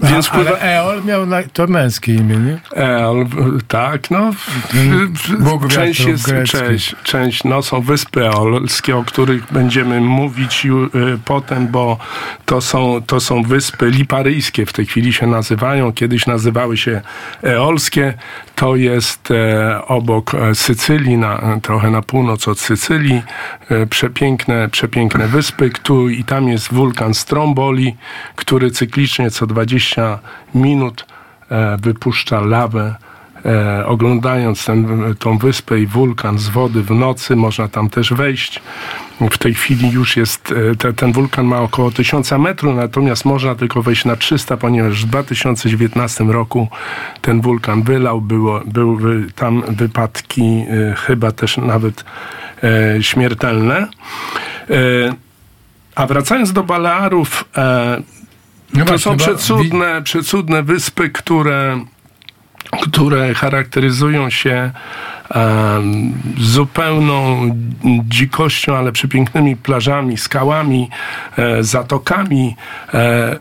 Więc 0.00 0.28
A, 0.28 0.30
pływa... 0.34 0.50
ale 0.50 0.60
Eol 0.60 1.04
miał 1.04 1.26
na, 1.26 1.42
to 1.52 1.66
męskie 1.66 2.14
imię, 2.14 2.36
nie? 2.36 2.58
El, 2.82 3.26
tak, 3.68 4.10
no. 4.10 4.32
w- 4.32 5.42
Bóg 5.44 5.68
część 5.68 6.00
jest, 6.00 6.32
część, 6.46 6.94
część, 7.02 7.44
no 7.44 7.62
są 7.62 7.80
wyspy 7.80 8.26
eolskie, 8.26 8.96
o 8.96 9.04
których 9.04 9.52
będziemy 9.52 10.00
mówić 10.00 10.64
ju, 10.64 10.84
y, 10.84 10.90
potem, 11.24 11.68
bo 11.68 11.98
to 12.46 12.60
są, 12.60 13.02
to 13.06 13.20
są 13.20 13.42
wyspy 13.42 13.90
liparyjskie, 13.90 14.66
w 14.66 14.72
tej 14.72 14.86
chwili 14.86 15.12
się 15.12 15.26
nazywają, 15.26 15.92
kiedyś 15.92 16.26
nazywały 16.26 16.76
się 16.76 17.00
eolskie. 17.42 18.14
To 18.60 18.76
jest 18.76 19.30
e, 19.30 19.86
obok 19.86 20.34
e, 20.34 20.54
Sycylii, 20.54 21.16
na, 21.16 21.60
trochę 21.62 21.90
na 21.90 22.02
północ 22.02 22.48
od 22.48 22.60
Sycylii. 22.60 23.22
E, 23.70 23.86
przepiękne, 23.86 24.68
przepiękne 24.68 25.28
wyspy, 25.28 25.70
któ, 25.70 26.08
i 26.08 26.24
tam 26.24 26.48
jest 26.48 26.72
wulkan 26.72 27.14
Stromboli, 27.14 27.96
który 28.36 28.70
cyklicznie 28.70 29.30
co 29.30 29.46
20 29.46 30.18
minut 30.54 31.06
wypuszcza 31.82 32.40
lawę. 32.40 32.94
E, 33.44 33.86
oglądając 33.86 34.64
ten, 34.64 35.14
tą 35.18 35.38
wyspę 35.38 35.80
i 35.80 35.86
wulkan 35.86 36.38
z 36.38 36.48
wody 36.48 36.82
w 36.82 36.90
nocy, 36.90 37.36
można 37.36 37.68
tam 37.68 37.90
też 37.90 38.12
wejść. 38.12 38.62
W 39.30 39.38
tej 39.38 39.54
chwili 39.54 39.90
już 39.90 40.16
jest, 40.16 40.54
e, 40.72 40.76
te, 40.76 40.92
ten 40.92 41.12
wulkan 41.12 41.46
ma 41.46 41.60
około 41.60 41.90
1000 41.90 42.32
metrów, 42.32 42.76
natomiast 42.76 43.24
można 43.24 43.54
tylko 43.54 43.82
wejść 43.82 44.04
na 44.04 44.16
300, 44.16 44.56
ponieważ 44.56 45.04
w 45.04 45.08
2019 45.08 46.24
roku 46.24 46.68
ten 47.20 47.40
wulkan 47.40 47.82
wylał, 47.82 48.20
było, 48.20 48.60
były 48.66 49.26
tam 49.36 49.62
wypadki 49.68 50.42
e, 50.42 50.94
chyba 50.94 51.32
też 51.32 51.56
nawet 51.56 52.04
e, 52.62 53.02
śmiertelne. 53.02 53.88
E, 54.70 55.14
a 55.94 56.06
wracając 56.06 56.52
do 56.52 56.62
Balearów, 56.62 57.44
e, 57.56 58.02
No 58.74 58.84
to 58.84 58.90
właśnie, 58.90 58.98
są 58.98 59.16
przecudne, 59.16 60.02
przecudne 60.02 60.62
wyspy, 60.62 61.10
które, 61.10 61.80
które 62.70 63.34
charakteryzują 63.34 64.30
się 64.30 64.70
zupełną 66.38 67.50
dzikością, 68.08 68.76
ale 68.76 68.92
przepięknymi 68.92 69.56
plażami, 69.56 70.16
skałami, 70.16 70.90
e, 71.38 71.62
zatokami. 71.62 72.56
E, 72.94 73.38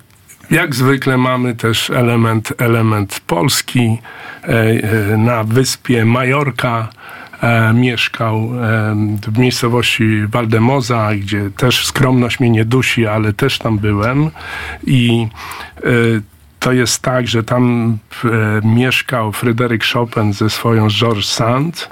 jak 0.52 0.76
zwykle 0.76 1.18
mamy 1.18 1.56
też 1.56 1.90
element, 1.90 2.54
element 2.58 3.22
polski 3.28 3.98
e, 4.44 5.18
na 5.18 5.44
wyspie 5.44 6.06
Majorka. 6.06 6.88
mieszkał 7.74 8.50
w 9.28 9.38
miejscowości 9.38 10.28
Waldemoza, 10.28 11.10
gdzie 11.16 11.52
też 11.58 11.86
skromność 11.86 12.40
mnie 12.40 12.50
nie 12.50 12.66
dusi, 12.66 13.08
ale 13.08 13.34
też 13.34 13.60
tam 13.60 13.78
byłem 13.80 14.32
i 14.88 15.28
to 16.60 16.72
jest 16.72 17.02
tak, 17.02 17.28
że 17.28 17.44
tam 17.44 17.98
e, 18.26 18.28
mieszkał 18.68 19.32
Fryderyk 19.32 19.84
Chopin 19.94 20.34
ze 20.34 20.50
swoją 20.50 20.88
George 20.90 21.26
Sand. 21.26 21.90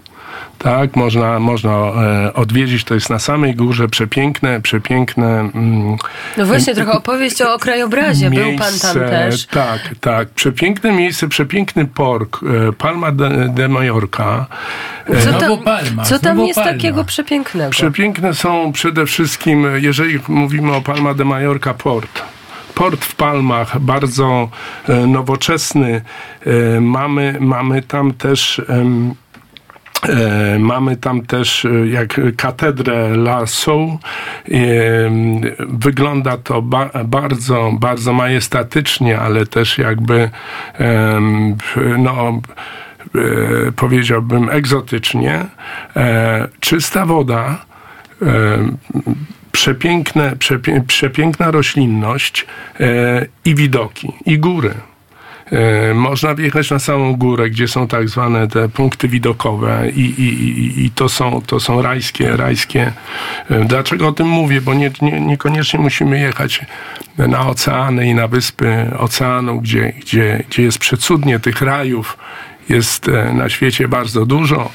Tak, 0.57 0.95
można, 0.95 1.39
można 1.39 1.69
e, 1.71 2.33
odwiedzić. 2.33 2.83
To 2.83 2.93
jest 2.93 3.09
na 3.09 3.19
samej 3.19 3.55
górze 3.55 3.87
przepiękne, 3.87 4.61
przepiękne. 4.61 5.39
Mm, 5.39 5.97
No 6.37 6.45
właśnie, 6.45 6.75
trochę 6.75 6.91
opowieść 6.91 7.41
o, 7.41 7.53
o 7.53 7.59
krajobrazie. 7.59 8.29
Był 8.29 8.55
pan 8.57 8.73
tam 8.81 8.95
też. 8.95 9.45
Tak, 9.45 9.79
tak. 10.01 10.29
Przepiękne 10.29 10.91
miejsce, 10.91 11.27
przepiękny 11.27 11.85
pork, 11.85 12.39
e, 12.69 12.73
Palma 12.73 13.11
de, 13.11 13.49
de 13.49 13.67
Mallorca. 13.67 14.45
E, 15.09 15.21
Co 15.21 15.31
tam, 15.31 15.39
Znowu 15.39 15.57
Palma, 15.57 16.03
co 16.03 16.19
tam 16.19 16.39
jest 16.39 16.55
Palma. 16.59 16.71
takiego 16.71 17.03
przepięknego? 17.03 17.69
Przepiękne 17.71 18.33
są 18.33 18.71
przede 18.71 19.05
wszystkim, 19.05 19.67
jeżeli 19.75 20.19
mówimy 20.27 20.73
o 20.75 20.81
Palma 20.81 21.13
de 21.13 21.25
Mallorca, 21.25 21.73
port. 21.73 22.21
Port 22.77 23.05
w 23.05 23.15
Palmach, 23.15 23.79
bardzo 23.79 24.49
e, 24.89 25.07
nowoczesny. 25.07 26.01
E, 26.45 26.81
mamy, 26.81 27.37
mamy 27.39 27.81
tam 27.81 28.13
też. 28.13 28.61
E, 28.69 30.59
mamy 30.59 30.97
tam 30.97 31.21
też 31.21 31.67
jak 31.85 32.21
katedrę 32.37 33.09
La 33.09 33.47
Sou. 33.47 33.99
Wygląda 35.67 36.37
to 36.37 36.61
ba 36.61 36.89
bardzo, 37.05 37.71
bardzo 37.79 38.13
majestatycznie, 38.13 39.19
ale 39.19 39.45
też 39.45 39.77
jakby 39.77 40.29
no, 41.97 42.41
powiedziałbym 43.75 44.49
egzotycznie. 44.49 45.45
Czysta 46.59 47.05
woda. 47.05 47.65
Przepiękne, 49.57 50.35
przepie, 50.35 50.83
przepiękna 50.87 51.51
roślinność 51.51 52.45
e, 52.79 53.25
i 53.45 53.55
widoki, 53.55 54.13
i 54.25 54.39
góry. 54.39 54.73
E, 55.51 55.93
Można 55.93 56.35
wjechać 56.35 56.71
na 56.71 56.79
samą 56.79 57.15
górę, 57.15 57.49
gdzie 57.49 57.67
są 57.67 57.87
tak 57.87 58.09
zwane 58.09 58.47
te 58.47 58.69
punkty 58.69 59.07
widokowe 59.07 59.89
i, 59.89 60.01
i, 60.01 60.85
i, 60.85 60.91
to, 60.91 61.09
są, 61.09 61.41
to 61.41 61.59
są 61.59 61.81
rajskie, 61.81 62.37
rajskie. 62.37 62.91
E, 63.49 63.65
Dlaczego 63.65 64.07
o 64.07 64.11
tym 64.11 64.27
mówię? 64.27 64.61
Bo 64.61 64.73
nie, 64.73 64.91
nie, 65.01 65.21
niekoniecznie 65.21 65.79
musimy 65.79 66.19
jechać 66.19 66.61
na 67.17 67.47
oceany 67.47 68.07
i 68.07 68.15
na 68.15 68.27
wyspy 68.27 68.91
oceanu, 68.97 69.61
gdzie, 69.61 69.93
gdzie, 70.01 70.43
gdzie 70.49 70.63
jest 70.63 70.77
przecudnie 70.77 71.39
tych 71.39 71.61
rajów, 71.61 72.17
jest 72.69 73.07
na 73.33 73.49
świecie 73.49 73.87
bardzo 73.87 74.25
dużo. 74.25 74.71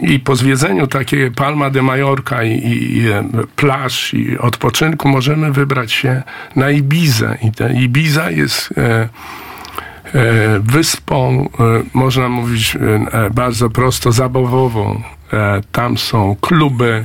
I 0.00 0.20
po 0.20 0.36
zwiedzeniu 0.36 0.86
takiej 0.86 1.30
Palma 1.30 1.70
de 1.70 1.82
Mallorca 1.82 2.42
i, 2.42 2.52
i, 2.52 2.98
i 2.98 3.04
plaż 3.56 4.14
i 4.14 4.38
odpoczynku 4.38 5.08
możemy 5.08 5.52
wybrać 5.52 5.92
się 5.92 6.22
na 6.56 6.70
Ibizę. 6.70 7.38
I 7.42 7.52
ta 7.52 7.68
Ibiza 7.68 8.30
jest 8.30 8.74
e, 8.78 8.82
e, 8.82 9.08
wyspą, 10.60 11.48
e, 11.60 11.82
można 11.94 12.28
mówić 12.28 12.76
e, 12.76 13.30
bardzo 13.30 13.70
prosto, 13.70 14.12
zabawową. 14.12 15.02
E, 15.32 15.60
tam 15.72 15.98
są 15.98 16.36
kluby, 16.40 17.04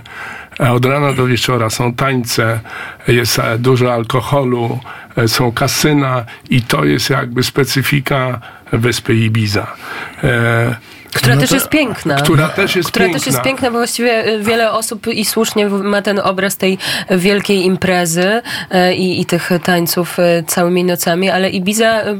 e, 0.60 0.72
od 0.72 0.86
rana 0.86 1.14
do 1.14 1.25
wieczora 1.25 1.70
są 1.70 1.94
tańce, 1.94 2.60
jest 3.08 3.42
dużo 3.60 3.94
alkoholu, 3.94 4.80
są 5.28 5.52
kasyna 5.52 6.25
i 6.50 6.62
to 6.62 6.86
jest 6.86 7.10
jakby 7.10 7.44
specyfika 7.44 8.40
wyspy 8.74 9.16
Ibiza. 9.16 9.68
E, 11.16 11.18
Która 11.20 11.36
No 11.36 11.42
też 11.42 11.50
to- 11.50 11.56
jest 11.56 11.70
piękna. 11.70 12.16
która 12.16 12.50
też 12.50 12.76
jest 12.76 12.90
która 12.90 13.06
piękna. 13.06 13.20
też 13.20 13.28
jest 13.28 13.42
piękna, 13.42 13.72
bo 13.72 13.78
właściwie 13.78 14.28
y, 14.28 14.44
wiele 14.44 14.72
osób 14.72 15.08
i 15.08 15.26
słusznie 15.26 15.68
ma 15.70 16.02
ten 16.02 16.20
obraz 16.20 16.58
tej 16.58 16.78
wielkiej 17.12 17.66
imprezy 17.66 18.42
e, 18.72 18.96
i, 18.96 19.22
i 19.22 19.26
tych 19.26 19.50
tańców 19.64 20.20
e, 20.20 20.44
całymi 20.48 20.84
nocami, 20.84 21.30
ale 21.30 21.50
Ibiza 21.50 21.86
e, 22.02 22.16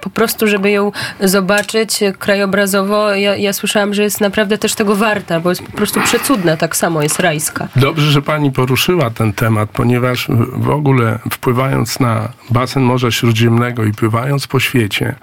po 0.00 0.10
prostu, 0.10 0.46
żeby 0.46 0.70
ją 0.70 0.92
zobaczyć 1.20 2.02
e, 2.02 2.12
krajobrazowo, 2.12 3.14
ja, 3.14 3.36
ja 3.36 3.52
słyszałam, 3.52 3.94
że 3.94 4.02
jest 4.02 4.20
naprawdę 4.20 4.58
też 4.58 4.74
tego 4.74 4.94
warta, 4.96 5.40
bo 5.40 5.50
jest 5.50 5.62
po 5.62 5.72
prostu 5.72 6.00
przecudna, 6.00 6.56
tak 6.56 6.76
samo 6.76 7.02
jest 7.02 7.20
rajska. 7.20 7.68
Dobrze, 7.76 8.10
że 8.10 8.22
pani 8.22 8.52
poruszyła 8.52 9.10
ten 9.10 9.32
temat, 9.32 9.70
ponieważ 9.72 10.26
w 10.52 10.70
ogóle 10.70 11.18
wpływając 11.32 12.00
na 12.00 12.28
basen 12.50 12.82
Morza 12.82 13.10
Śródziemnego 13.10 13.84
i 13.84 13.92
pływając 13.92 14.46
po 14.46 14.60
świecie, 14.60 15.14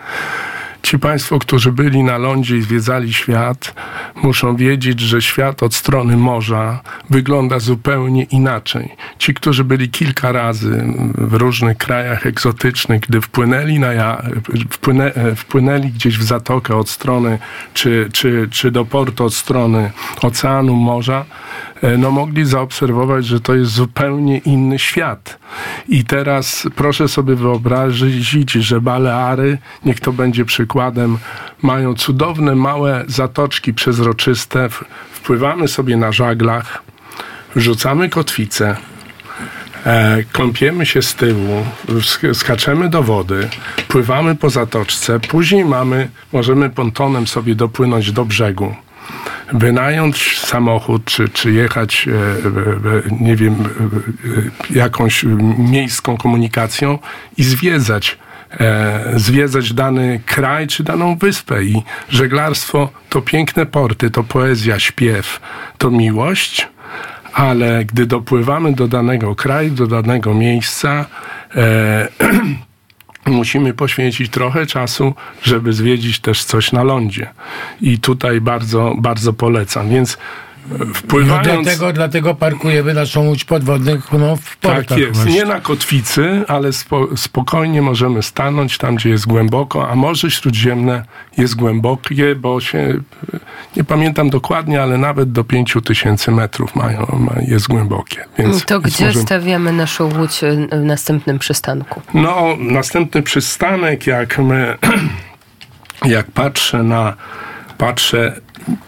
ci 0.85 0.99
państwo, 0.99 1.39
którzy 1.39 1.71
byli 1.71 2.03
na 2.03 2.17
lądzie 2.17 2.57
i 2.57 2.61
zwiedzali 2.61 3.13
świat, 3.13 3.73
muszą 4.23 4.55
wiedzieć, 4.55 4.99
że 4.99 5.21
świat 5.21 5.63
od 5.63 5.75
strony 5.75 6.17
morza 6.17 6.81
wygląda 7.09 7.59
zupełnie 7.59 8.23
inaczej. 8.23 8.89
Ci, 9.17 9.33
którzy 9.33 9.63
byli 9.63 9.89
kilka 9.89 10.31
razy 10.31 10.83
w 11.17 11.33
różnych 11.33 11.77
krajach 11.77 12.25
egzotycznych, 12.25 13.01
gdy 13.01 13.21
wpłynęli, 13.21 13.79
na 13.79 14.21
wpłynę, 14.69 15.11
wpłynęli 15.35 15.89
gdzieś 15.89 16.17
w 16.17 16.23
zatokę 16.23 16.75
od 16.75 16.89
strony, 16.89 17.39
czy, 17.73 18.09
czy, 18.13 18.47
czy 18.51 18.71
do 18.71 18.85
portu 18.85 19.25
od 19.25 19.33
strony 19.33 19.91
oceanu, 20.21 20.75
morza, 20.75 21.25
no 21.97 22.11
mogli 22.11 22.45
zaobserwować, 22.45 23.25
że 23.25 23.39
to 23.39 23.55
jest 23.55 23.71
zupełnie 23.71 24.37
inny 24.37 24.79
świat. 24.79 25.39
I 25.89 26.03
teraz 26.05 26.67
proszę 26.75 27.07
sobie 27.07 27.35
wyobrazić, 27.35 28.51
że 28.51 28.81
Baleary, 28.81 29.57
niech 29.85 29.99
to 29.99 30.13
będzie 30.13 30.45
przykładem, 30.45 31.17
mają 31.61 31.93
cudowne 31.95 32.55
małe 32.55 33.03
zatoczki 33.07 33.73
przezroczyste. 33.73 34.69
Wpływamy 35.11 35.67
sobie 35.67 35.97
na 35.97 36.11
żaglach, 36.11 36.83
wrzucamy 37.55 38.09
kotwicę, 38.09 38.77
e, 39.85 40.23
kąpiemy 40.31 40.85
się 40.85 41.01
z 41.01 41.15
tyłu, 41.15 41.65
sk- 41.87 42.33
skaczemy 42.33 42.89
do 42.89 43.03
wody, 43.03 43.49
pływamy 43.87 44.35
po 44.35 44.49
zatoczce, 44.49 45.19
później 45.19 45.65
mamy, 45.65 46.09
możemy 46.33 46.69
pontonem 46.69 47.27
sobie 47.27 47.55
dopłynąć 47.55 48.11
do 48.11 48.25
brzegu 48.25 48.75
wynająć 49.53 50.39
samochód, 50.39 51.05
czy, 51.05 51.29
czy 51.29 51.51
jechać, 51.51 52.07
e, 52.07 53.23
nie 53.23 53.35
wiem, 53.35 53.55
jakąś 54.69 55.25
miejską 55.57 56.17
komunikacją 56.17 56.99
i 57.37 57.43
zwiedzać. 57.43 58.17
E, 58.59 59.13
zwiedzać 59.15 59.73
dany 59.73 60.19
kraj 60.25 60.67
czy 60.67 60.83
daną 60.83 61.17
wyspę 61.17 61.63
i 61.63 61.83
żeglarstwo 62.09 62.89
to 63.09 63.21
piękne 63.21 63.65
porty, 63.65 64.09
to 64.11 64.23
poezja, 64.23 64.79
śpiew, 64.79 65.39
to 65.77 65.91
miłość, 65.91 66.67
ale 67.33 67.85
gdy 67.85 68.05
dopływamy 68.05 68.73
do 68.73 68.87
danego 68.87 69.35
kraju, 69.35 69.71
do 69.71 69.87
danego 69.87 70.33
miejsca, 70.33 71.05
e, 71.55 72.07
musimy 73.25 73.73
poświęcić 73.73 74.31
trochę 74.31 74.65
czasu, 74.65 75.13
żeby 75.43 75.73
zwiedzić 75.73 76.19
też 76.19 76.43
coś 76.43 76.71
na 76.71 76.83
lądzie. 76.83 77.29
I 77.81 77.99
tutaj 77.99 78.41
bardzo, 78.41 78.95
bardzo 78.97 79.33
polecam. 79.33 79.89
Więc 79.89 80.17
e, 80.71 80.77
No 80.85 80.93
wpływając... 80.93 81.63
dlatego, 81.63 81.93
dlatego 81.93 82.35
parkujemy 82.35 82.93
naszą 82.93 83.21
łódź 83.21 83.45
podwodną 83.45 84.35
w 84.41 84.57
portach. 84.57 84.85
Tak 84.85 84.97
jest. 84.97 85.13
właśnie. 85.13 85.33
Nie 85.33 85.45
na 85.45 85.59
kotwicy, 85.59 86.43
ale 86.47 86.73
spo, 86.73 87.07
spokojnie 87.17 87.81
możemy 87.81 88.23
stanąć 88.23 88.77
tam, 88.77 88.95
gdzie 88.95 89.09
jest 89.09 89.27
głęboko, 89.27 89.89
a 89.89 89.95
Morze 89.95 90.31
Śródziemne 90.31 91.05
jest 91.37 91.55
głębokie, 91.55 92.35
bo 92.35 92.61
się, 92.61 92.93
nie 93.77 93.83
pamiętam 93.83 94.29
dokładnie, 94.29 94.81
ale 94.81 94.97
nawet 94.97 95.31
do 95.31 95.43
5 95.43 95.73
tysięcy 95.85 96.31
metrów 96.31 96.75
mają, 96.75 97.07
ma, 97.19 97.41
jest 97.41 97.67
głębokie. 97.67 98.25
Więc, 98.37 98.65
To 98.65 98.79
więc 98.81 98.95
gdzie 98.95 99.05
możemy- 99.05 99.25
stawiamy 99.25 99.71
naszą 99.73 100.19
łódź 100.19 100.43
y, 100.43 100.67
w 100.71 100.83
następnym 100.83 101.39
przystanku? 101.39 102.01
No, 102.13 102.47
następny 102.59 103.21
przystanek, 103.23 104.07
jak 104.07 104.39
my, 104.39 104.77
jak 106.05 106.31
patrzę 106.31 106.83
na, 106.83 107.13
patrzę, 107.77 108.41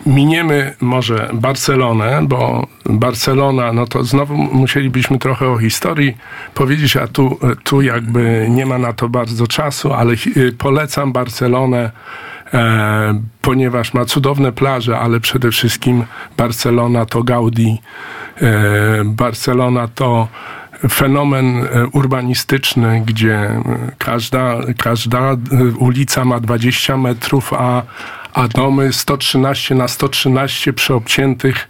miniemy 0.06 0.74
może 0.82 1.30
Barcelonę, 1.34 2.20
bo 2.28 2.68
Barcelona, 2.86 3.74
no 3.74 3.86
to 3.88 4.04
znowu 4.04 4.38
musielibyśmy 4.38 5.20
trochę 5.20 5.48
o 5.50 5.58
historii 5.58 6.18
powiedzieć, 6.54 6.98
a 6.98 7.08
tu, 7.08 7.40
tu 7.64 7.82
jakby 7.82 8.48
nie 8.50 8.66
ma 8.66 8.78
na 8.78 8.94
to 8.94 9.10
bardzo 9.10 9.48
czasu, 9.48 9.94
ale 9.94 10.18
hi- 10.18 10.32
polecam 10.58 11.14
Barcelonę, 11.14 11.92
e, 12.54 13.22
ponieważ 13.42 13.94
ma 13.94 14.06
cudowne 14.06 14.52
plaże, 14.52 15.00
ale 15.00 15.20
przede 15.20 15.52
wszystkim 15.52 16.04
Barcelona 16.38 17.06
to 17.06 17.24
Gaudi, 17.24 17.78
e, 18.42 19.04
Barcelona 19.06 19.88
to 19.88 20.28
fenomen 20.90 21.58
e, 21.58 21.88
urbanistyczny, 21.88 23.04
gdzie 23.06 23.36
e, 23.36 23.64
każda, 23.98 24.56
każda 24.78 25.20
e, 25.32 25.36
ulica 25.80 26.26
ma 26.26 26.40
20 26.40 26.98
metrów, 26.98 27.54
a, 27.54 27.84
a 28.38 28.48
domy 28.48 28.94
113 28.94 29.76
na 29.76 29.88
113 29.88 30.74
przy 30.74 30.94
obciętych 30.94 31.68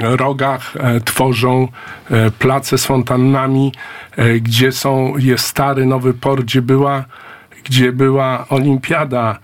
rogach 0.00 0.76
e, 0.76 1.00
tworzą 1.00 1.68
e, 2.10 2.30
place 2.30 2.78
z 2.78 2.86
fontannami, 2.86 3.72
e, 4.16 4.40
gdzie 4.40 4.72
są, 4.72 5.16
jest 5.18 5.46
stary 5.46 5.86
nowy 5.86 6.14
port, 6.14 6.44
gdzie 6.44 6.62
była, 6.62 7.04
gdzie 7.64 7.92
była 7.92 8.48
olimpiada, 8.48 9.38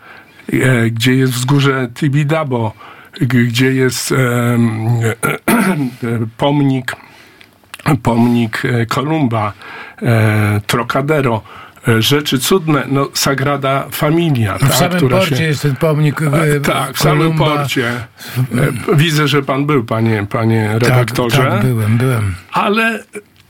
gdzie 0.90 1.14
jest 1.14 1.32
wzgórze 1.32 1.88
Tibidabo, 1.94 2.72
gdzie 3.20 3.72
jest 3.72 4.14
pomnik 6.36 6.96
pomnik 8.02 8.62
Kolumba, 8.88 9.52
Trocadero, 10.66 11.42
rzeczy 11.98 12.38
cudne, 12.38 12.84
no 12.88 13.08
Sagrada 13.14 13.86
Familia, 13.90 14.58
W 14.58 14.60
tak, 14.60 14.74
samym 14.74 14.96
która 14.96 15.18
porcie 15.18 15.36
się... 15.36 15.42
jest 15.44 15.62
ten 15.62 15.76
pomnik 15.76 16.22
e, 16.22 16.60
Tak, 16.60 16.94
w 16.96 16.98
samym 16.98 17.38
porcie. 17.38 17.90
E, 18.90 18.96
Widzę, 18.96 19.28
że 19.28 19.42
pan 19.42 19.66
był, 19.66 19.84
panie, 19.84 20.26
panie 20.30 20.70
Tak, 20.72 20.88
redaktorze. 20.88 21.36
tak, 21.36 21.66
byłem, 21.66 21.98
byłem. 21.98 22.34
Ale 22.52 23.04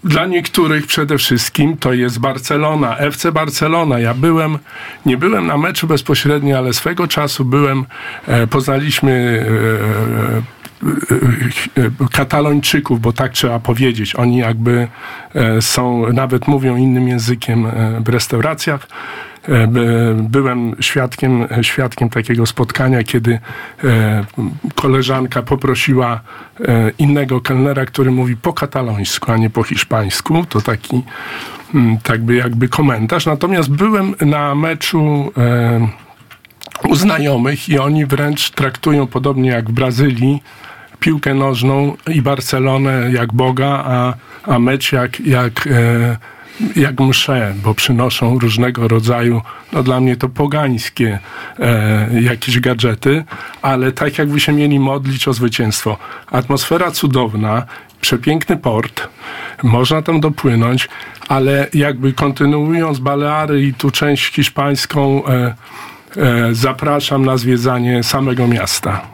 dla 0.05 0.27
niektórych 0.27 0.87
przede 0.87 1.19
wszystkim 1.19 1.77
to 1.77 1.93
jest 1.93 2.19
Barcelona, 2.19 2.97
FC 2.99 3.33
Barcelona. 3.33 3.99
Ja 3.99 4.15
byłem, 4.15 4.59
nie 5.07 5.17
byłem 5.17 5.47
na 5.47 5.59
meczu 5.59 5.87
bezpośrednio, 5.87 6.59
ale 6.59 6.73
swego 6.73 7.09
czasu 7.09 7.45
byłem, 7.45 7.85
e, 8.27 8.47
poznaliśmy 8.47 9.11
e, 9.13 9.51
e, 9.51 10.37
e, 10.39 10.43
katalończyków, 12.13 13.01
bo 13.01 13.13
tak 13.13 13.33
trzeba 13.33 13.59
powiedzieć. 13.59 14.15
Oni 14.15 14.37
jakby 14.37 14.89
e, 15.35 15.63
są, 15.63 16.13
nawet 16.13 16.49
mówią 16.49 16.77
innym 16.77 17.09
językiem 17.09 17.67
e, 17.67 18.01
w 18.05 18.09
restauracjach. 18.09 18.87
E, 19.49 19.67
by- 19.67 20.17
Byłem 20.29 20.75
świadkiem, 20.81 21.47
świadkiem 21.63 22.09
takiego 22.11 22.47
spotkania, 22.47 23.03
kiedy 23.03 23.39
koleżanka 24.75 25.43
poprosiła 25.43 26.21
innego 26.99 27.41
kelnera, 27.41 27.87
który 27.87 28.11
mówi 28.11 28.37
po 28.37 28.53
katalońsku, 28.53 29.33
a 29.33 29.37
nie 29.37 29.51
po 29.51 29.63
hiszpańsku. 29.63 30.45
To 30.49 30.61
taki 30.61 31.03
mm, 31.75 31.99
tak 31.99 32.23
by 32.25 32.35
jakby 32.35 32.69
komentarz. 32.69 33.27
Natomiast 33.27 33.71
byłem 33.71 34.15
na 34.21 34.55
meczu 34.55 35.33
u 36.89 36.95
znajomych 36.95 37.69
i 37.69 37.79
oni 37.79 38.07
wręcz 38.07 38.51
traktują 38.51 39.07
podobnie 39.07 39.51
jak 39.51 39.69
w 39.71 39.73
Brazylii 39.73 40.43
piłkę 41.05 41.35
nożną 41.35 41.97
i 42.09 42.23
Barcelonę 42.23 43.11
jak 43.13 43.33
Boga, 43.33 43.85
a, 43.87 44.15
a 44.43 44.59
mecz 44.59 44.93
jak, 44.93 45.21
jak, 45.21 45.67
e, 45.67 46.17
jak 46.77 47.01
mszę, 47.01 47.55
bo 47.65 47.75
przynoszą 47.75 48.39
różnego 48.39 48.89
rodzaju, 48.89 49.43
no 49.73 49.83
dla 49.83 50.01
mnie 50.01 50.17
to 50.17 50.29
pogańskie 50.29 51.19
e, 51.59 52.09
jakieś 52.21 52.61
gadżety, 52.61 53.25
ale 53.63 53.93
tak 53.93 54.19
jakby 54.19 54.41
się 54.41 54.53
mieli 54.53 54.79
modlić 54.81 55.29
o 55.29 55.33
zwycięstwo. 55.33 55.97
Atmosfera 56.31 56.91
cudowna, 56.91 57.63
przepiękny 58.01 58.57
port, 58.57 59.09
można 59.63 60.03
tam 60.03 60.21
dopłynąć, 60.21 60.89
ale 61.29 61.67
jakby 61.75 62.13
kontynuując 62.13 62.99
Baleary 62.99 63.63
i 63.63 63.75
tu 63.75 63.91
część 63.91 64.35
hiszpańską, 64.35 65.27
e, 65.27 65.55
e, 66.17 66.55
zapraszam 66.55 67.25
na 67.25 67.37
zwiedzanie 67.37 68.03
samego 68.03 68.47
miasta. 68.47 69.14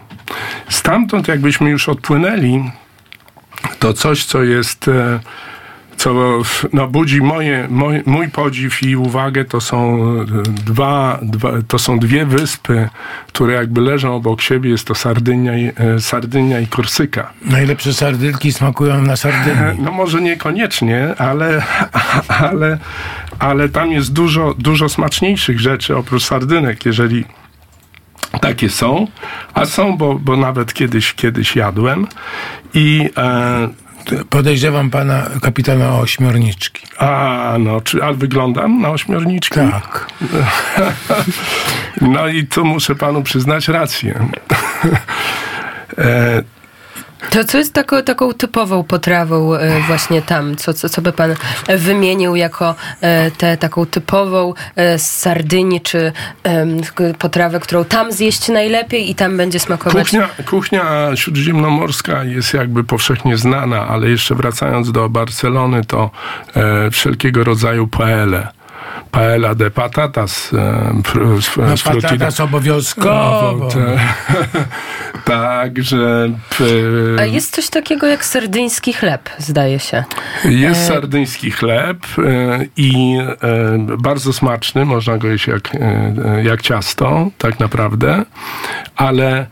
Stamtąd, 0.68 1.28
jakbyśmy 1.28 1.70
już 1.70 1.88
odpłynęli, 1.88 2.70
to 3.78 3.92
coś, 3.92 4.24
co 4.24 4.42
jest, 4.42 4.88
e, 4.88 5.20
co 5.96 6.14
no, 6.72 6.88
budzi 6.88 7.20
moje, 7.20 7.66
moj, 7.70 8.02
mój 8.06 8.28
podziw 8.28 8.82
i 8.82 8.96
uwagę, 8.96 9.44
to 9.44 9.60
są 9.60 10.02
e, 10.20 10.24
dwa, 10.42 11.18
dwa, 11.22 11.52
to 11.68 11.78
są 11.78 11.98
dwie 11.98 12.26
wyspy, 12.26 12.88
które 13.26 13.54
jakby 13.54 13.80
leżą 13.80 14.14
obok 14.14 14.40
siebie. 14.40 14.70
Jest 14.70 14.86
to 14.86 14.94
Sardynia 14.94 15.58
i, 15.58 15.72
e, 15.76 16.00
Sardynia 16.00 16.60
i 16.60 16.66
Korsyka. 16.66 17.32
Najlepsze 17.44 17.94
sardynki 17.94 18.52
smakują 18.52 19.02
na 19.02 19.16
Sardynii. 19.16 19.82
No 19.84 19.92
może 19.92 20.20
niekoniecznie, 20.22 21.14
ale, 21.18 21.62
ale, 22.50 22.78
ale 23.38 23.68
tam 23.68 23.92
jest 23.92 24.12
dużo, 24.12 24.54
dużo 24.58 24.88
smaczniejszych 24.88 25.60
rzeczy 25.60 25.96
oprócz 25.96 26.24
sardynek, 26.24 26.86
jeżeli 26.86 27.24
takie 28.40 28.70
są. 28.70 29.06
A 29.54 29.66
są, 29.66 29.96
bo, 29.96 30.14
bo 30.14 30.36
nawet 30.36 30.74
kiedyś, 30.74 31.14
kiedyś 31.14 31.56
jadłem. 31.56 32.06
I 32.74 33.10
e, 33.16 33.68
Podejrzewam 34.30 34.90
pana 34.90 35.26
kapitana 35.42 35.90
o 35.90 36.00
ośmiorniczki. 36.00 36.86
a 36.98 37.56
no, 37.58 37.80
czy, 37.80 38.04
ale 38.04 38.14
wyglądam 38.14 38.80
na 38.80 38.90
ośmiorniczki? 38.90 39.54
Tak. 39.54 40.06
No 42.00 42.28
i 42.28 42.46
tu 42.46 42.64
muszę 42.64 42.94
panu 42.94 43.22
przyznać 43.22 43.68
rację. 43.68 44.14
e, 45.98 46.42
To 47.30 47.44
co 47.44 47.58
jest 47.58 47.72
taką, 47.72 48.02
taką 48.02 48.32
typową 48.32 48.84
potrawą 48.84 49.54
e, 49.54 49.80
właśnie 49.80 50.22
tam? 50.22 50.56
Co, 50.56 50.74
co, 50.74 50.88
co 50.88 51.02
by 51.02 51.12
pan 51.12 51.34
wymienił 51.78 52.36
jako 52.36 52.74
e, 53.00 53.30
tę 53.30 53.56
taką 53.56 53.86
typową 53.86 54.54
e, 54.76 54.98
z 54.98 55.10
Sardynii, 55.10 55.80
czy 55.80 56.12
potrawę, 57.18 57.60
którą 57.60 57.84
tam 57.84 58.12
zjeść 58.12 58.48
najlepiej 58.48 59.10
i 59.10 59.14
tam 59.14 59.36
będzie 59.36 59.60
smakować? 59.60 60.04
Kuchnia, 60.04 60.28
kuchnia 60.46 61.16
śródziemnomorska 61.16 62.24
jest 62.24 62.54
jakby 62.54 62.84
powszechnie 62.84 63.36
znana, 63.36 63.88
ale 63.88 64.08
jeszcze 64.08 64.34
wracając 64.34 64.92
do 64.92 65.08
Barcelony, 65.08 65.84
to 65.84 66.10
wszelkiego 66.90 67.44
rodzaju 67.44 67.86
paele. 67.86 68.59
Paella 69.10 69.54
de 69.54 69.70
patatas. 69.70 70.52
E, 70.52 71.02
fr, 71.04 71.18
fr, 71.42 71.60
No 71.60 71.74
patatas 71.84 72.40
obowiązkowo. 72.40 73.68
te- 73.68 73.98
Także 75.24 76.30
A 77.18 77.22
e, 77.22 77.28
jest 77.28 77.54
coś 77.54 77.68
takiego 77.68 78.06
jak 78.06 78.24
sardyński 78.24 78.92
chleb, 78.92 79.30
zdaje 79.38 79.78
się. 79.78 80.04
jest 80.44 80.86
sardyński 80.86 81.50
chleb 81.50 81.98
e, 82.18 82.64
i 82.76 83.18
e, 83.18 83.96
bardzo 83.98 84.32
smaczny, 84.32 84.84
można 84.84 85.18
go 85.18 85.28
jeść 85.28 85.46
jak, 85.46 85.74
e, 85.74 85.78
e, 85.78 86.42
jak 86.44 86.62
ciasto, 86.62 87.30
tak 87.38 87.60
naprawdę, 87.60 88.24
ale 88.96 89.46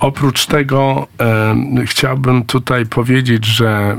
oprócz 0.00 0.46
tego 0.46 1.06
e, 1.20 1.54
chciałbym 1.86 2.44
tutaj 2.44 2.86
powiedzieć, 2.86 3.44
że 3.46 3.96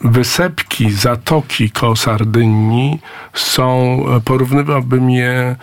wysepki, 0.00 0.90
zatoki 0.90 1.70
koło 1.70 1.96
Sardynii 1.96 3.00
są, 3.34 3.98
porównywałbym 4.24 5.10
je 5.10 5.30
e, 5.30 5.56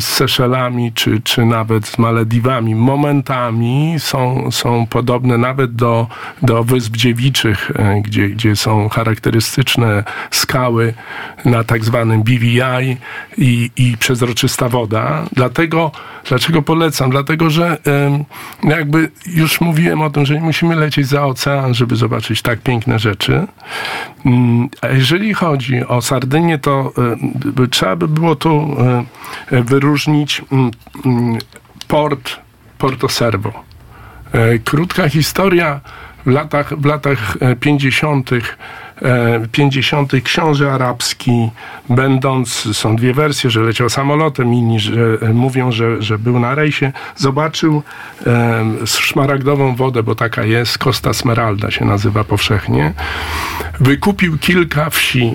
z 0.00 0.04
Seszelami, 0.04 0.92
czy, 0.92 1.20
czy 1.20 1.44
nawet 1.44 1.86
z 1.86 1.98
Malediwami. 1.98 2.74
Momentami 2.74 3.94
są, 3.98 4.50
są 4.50 4.86
podobne 4.86 5.38
nawet 5.38 5.74
do, 5.74 6.06
do 6.42 6.64
Wysp 6.64 6.96
Dziewiczych, 6.96 7.70
e, 7.76 8.00
gdzie, 8.00 8.28
gdzie 8.28 8.56
są 8.56 8.88
charakterystyczne 8.88 10.04
skały 10.30 10.94
na 11.44 11.64
tak 11.64 11.84
zwanym 11.84 12.22
BVI 12.22 12.96
i, 13.38 13.70
i 13.76 13.96
przezroczysta 13.96 14.68
woda. 14.68 15.24
Dlatego, 15.32 15.90
dlaczego 16.28 16.62
polecam? 16.62 17.10
Dlatego, 17.10 17.50
że 17.50 17.78
jakby 18.64 19.10
już 19.26 19.60
mówiłem 19.60 20.02
o 20.02 20.10
tym, 20.10 20.26
że 20.26 20.34
nie 20.34 20.40
musimy 20.40 20.76
lecieć 20.76 21.06
za 21.06 21.26
ocean, 21.26 21.74
żeby 21.74 21.96
zobaczyć 21.96 22.42
tak 22.42 22.60
piękne 22.60 22.98
rzeczy. 22.98 23.41
Mm, 24.26 24.68
A 24.80 24.88
jeżeli 24.88 25.34
chodzi 25.34 25.86
o 25.86 26.02
Sardynię, 26.02 26.58
to 26.58 26.92
by- 27.44 27.68
trzeba 27.68 27.96
by 27.96 28.08
było 28.08 28.36
tu 28.36 28.76
e, 29.50 29.56
e, 29.56 29.62
wyróżnić 29.62 30.42
mm, 30.52 30.70
mm, 31.06 31.38
port 31.88 32.30
Porto 32.78 33.08
Servo. 33.08 33.52
Krótka 34.64 35.08
historia. 35.08 35.80
W 36.26 36.30
latach, 36.30 36.74
w 36.80 36.84
latach 36.84 37.36
e, 37.40 37.56
50. 37.56 38.30
e, 39.02 39.48
50. 39.52 40.12
książę 40.24 40.72
arabski, 40.72 41.50
będąc, 41.88 42.68
są 42.72 42.96
dwie 42.96 43.14
wersje, 43.14 43.50
że 43.50 43.60
leciał 43.60 43.88
samolotem, 43.88 44.54
inni 44.54 44.80
że, 44.80 44.92
e, 45.22 45.32
mówią, 45.32 45.72
że, 45.72 46.02
że 46.02 46.18
był 46.18 46.40
na 46.40 46.54
rejsie, 46.54 46.92
zobaczył 47.16 47.82
e, 48.26 48.64
szmaragdową 48.86 49.76
wodę, 49.76 50.02
bo 50.02 50.14
taka 50.14 50.44
jest, 50.44 50.78
Costa 50.78 51.12
Smeralda 51.12 51.70
się 51.70 51.84
nazywa 51.84 52.24
powszechnie. 52.24 52.92
Wykupił 53.80 54.38
kilka 54.38 54.90
wsi 54.90 55.34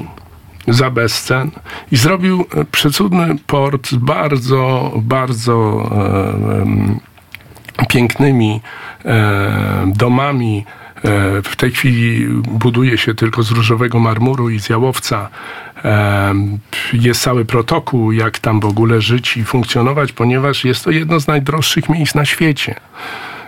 za 0.67 0.89
bezcen 0.89 1.51
i 1.91 1.97
zrobił 1.97 2.45
e, 2.55 2.65
przecudny 2.65 3.35
port 3.47 3.89
z 3.89 3.95
bardzo, 3.95 4.91
bardzo 4.95 5.89
e, 5.91 6.61
em, 6.61 6.99
pięknymi 7.89 8.61
e, 9.05 9.91
domami. 9.95 10.65
E, 11.03 11.41
w 11.41 11.55
tej 11.55 11.71
chwili 11.71 12.27
buduje 12.37 12.97
się 12.97 13.13
tylko 13.13 13.43
z 13.43 13.51
różowego 13.51 13.99
marmuru 13.99 14.49
i 14.49 14.59
z 14.59 14.69
jałowca. 14.69 15.29
E, 15.85 16.33
jest 16.93 17.21
cały 17.21 17.45
protokół, 17.45 18.11
jak 18.11 18.39
tam 18.39 18.59
w 18.59 18.65
ogóle 18.65 19.01
żyć 19.01 19.37
i 19.37 19.43
funkcjonować, 19.43 20.11
ponieważ 20.11 20.65
jest 20.65 20.83
to 20.83 20.91
jedno 20.91 21.19
z 21.19 21.27
najdroższych 21.27 21.89
miejsc 21.89 22.15
na 22.15 22.25
świecie. 22.25 22.75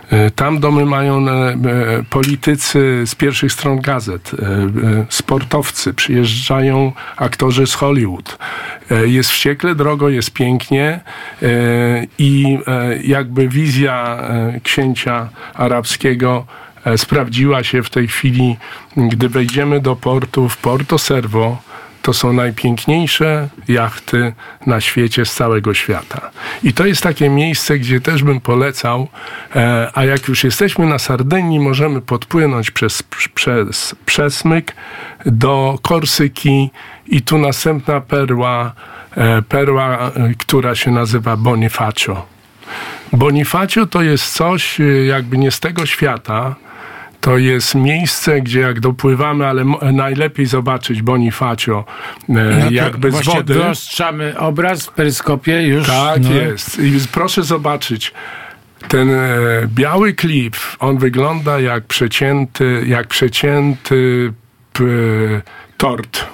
E, 0.10 0.32
Tam 0.32 0.60
domy 0.60 0.86
mają 0.86 1.26
politycy 2.10 3.04
z 3.06 3.16
pierwszych 3.16 3.52
stron 3.52 3.82
gazet, 3.82 4.32
sportowcy, 5.10 5.94
przyjeżdżają 5.94 6.92
aktorzy 7.18 7.68
z 7.68 7.74
Hollywood. 7.74 8.38
Jest 9.06 9.30
wściekle 9.30 9.76
drogo, 9.76 10.10
jest 10.10 10.32
pięknie 10.32 11.00
i 12.18 12.58
jakby 13.04 13.48
wizja 13.48 14.18
księcia 14.64 15.30
arabskiego 15.54 16.46
sprawdziła 16.98 17.64
się 17.64 17.84
w 17.84 17.90
tej 17.90 18.08
chwili, 18.08 18.58
gdy 18.98 19.30
wejdziemy 19.30 19.80
do 19.80 19.96
portu 19.96 20.50
w 20.50 20.58
Porto 20.58 20.98
Servo, 20.98 21.58
to 22.02 22.14
są 22.14 22.34
najpiękniejsze 22.34 23.50
jachty 23.68 24.34
na 24.66 24.82
świecie 24.82 25.26
z 25.26 25.34
całego 25.34 25.74
świata. 25.74 26.32
I 26.64 26.74
to 26.74 26.86
jest 26.86 27.04
takie 27.04 27.30
miejsce, 27.30 27.80
gdzie 27.80 28.02
też 28.02 28.24
bym 28.24 28.42
polecał, 28.42 29.08
e, 29.56 29.92
a 29.94 30.06
jak 30.06 30.28
już 30.28 30.44
jesteśmy 30.44 30.86
na 30.86 31.00
Sardynii, 31.00 31.60
możemy 31.60 32.02
podpłynąć 32.02 32.72
przez, 32.72 33.04
przez 33.34 33.96
przesmyk 34.06 34.76
do 35.26 35.80
Korsyki 35.82 36.70
i 37.08 37.22
tu 37.22 37.38
następna 37.38 38.02
perła, 38.02 38.74
e, 39.18 39.42
perła, 39.42 39.98
e, 39.98 40.34
która 40.38 40.76
się 40.76 40.92
nazywa 40.92 41.38
Bonifacio. 41.38 42.26
Bonifacio 43.14 43.86
to 43.86 44.02
jest 44.02 44.34
coś 44.34 44.82
e, 44.82 44.84
jakby 44.84 45.38
nie 45.38 45.52
z 45.52 45.60
tego 45.60 45.86
świata, 45.86 46.56
to 47.22 47.38
jest 47.38 47.76
miejsce, 47.76 48.42
gdzie 48.42 48.60
jak 48.60 48.80
dopływamy, 48.80 49.48
ale 49.48 49.66
najlepiej 49.94 50.46
zobaczyć 50.46 51.02
Bonifacio 51.02 51.86
e, 52.30 52.34
no 52.34 52.72
jakby 52.72 53.12
z 53.12 53.26
wody. 53.26 53.54
Dostrzamy 53.54 54.40
obraz 54.40 54.86
w 54.86 54.92
peryskopie 54.92 55.68
już. 55.68 55.88
Tak 55.88 56.24
no. 56.24 56.32
jest. 56.32 56.80
I 56.80 57.00
proszę 57.12 57.44
zobaczyć. 57.44 58.14
Ten 58.88 59.10
e, 59.10 59.30
biały 59.68 60.14
klip, 60.14 60.56
on 60.80 60.98
wygląda 60.98 61.60
jak 61.60 61.84
przecięty, 61.84 62.84
jak 62.88 63.08
przecięty 63.08 64.34
tort. 65.78 66.26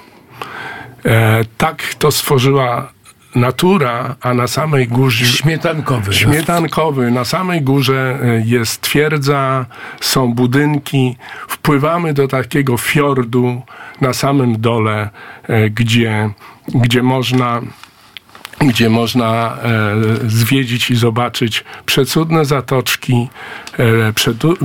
E, 1.04 1.44
tak 1.58 1.82
to 1.98 2.10
stworzyła 2.10 2.95
natura, 3.36 4.16
a 4.20 4.34
na 4.34 4.46
samej 4.46 4.88
górze... 4.88 5.26
Śmietankowy. 5.26 6.12
Śmietankowy. 6.12 7.10
Na 7.10 7.24
samej 7.24 7.62
górze 7.62 8.18
e, 8.22 8.42
jest 8.46 8.80
twierdza, 8.80 9.66
są 10.00 10.34
budynki. 10.34 11.16
Wpływamy 11.48 12.14
do 12.14 12.28
takiego 12.28 12.76
fiordu 12.76 13.62
na 14.00 14.12
samym 14.12 14.60
dole, 14.60 15.10
e, 15.48 15.70
gdzie, 15.70 16.30
gdzie 16.68 17.02
można 17.02 17.60
gdzie 18.60 18.90
można 18.90 19.58
e, 19.62 19.94
zwiedzić 20.30 20.90
i 20.90 20.96
zobaczyć 20.96 21.64
przecudne 21.86 22.44
zatoczki, 22.44 23.28
e, 23.78 24.12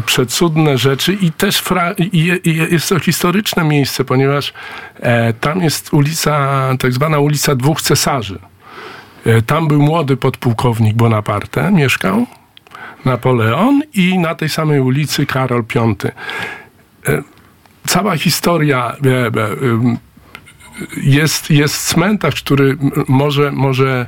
przecudne 0.05 0.77
rzeczy 0.77 1.13
i 1.13 1.31
też 1.31 1.57
fra, 1.57 1.91
i, 1.91 2.39
i 2.43 2.55
jest 2.55 2.89
to 2.89 2.99
historyczne 2.99 3.63
miejsce, 3.63 4.05
ponieważ 4.05 4.53
e, 4.99 5.33
tam 5.33 5.61
jest 5.61 5.93
ulica, 5.93 6.61
tak 6.79 6.93
zwana 6.93 7.19
ulica 7.19 7.55
Dwóch 7.55 7.81
Cesarzy. 7.81 8.39
E, 9.25 9.41
tam 9.41 9.67
był 9.67 9.81
młody 9.81 10.17
podpułkownik 10.17 10.95
Bonaparte, 10.95 11.71
mieszkał, 11.71 12.25
Napoleon 13.05 13.81
i 13.93 14.19
na 14.19 14.35
tej 14.35 14.49
samej 14.49 14.79
ulicy 14.79 15.25
Karol 15.25 15.63
V. 15.75 15.81
E, 17.07 17.23
cała 17.87 18.17
historia 18.17 18.95
e, 19.05 19.31
jest, 20.97 21.49
jest 21.49 21.87
cmentarz, 21.87 22.43
który 22.43 22.77
może, 23.07 23.51
może 23.51 24.05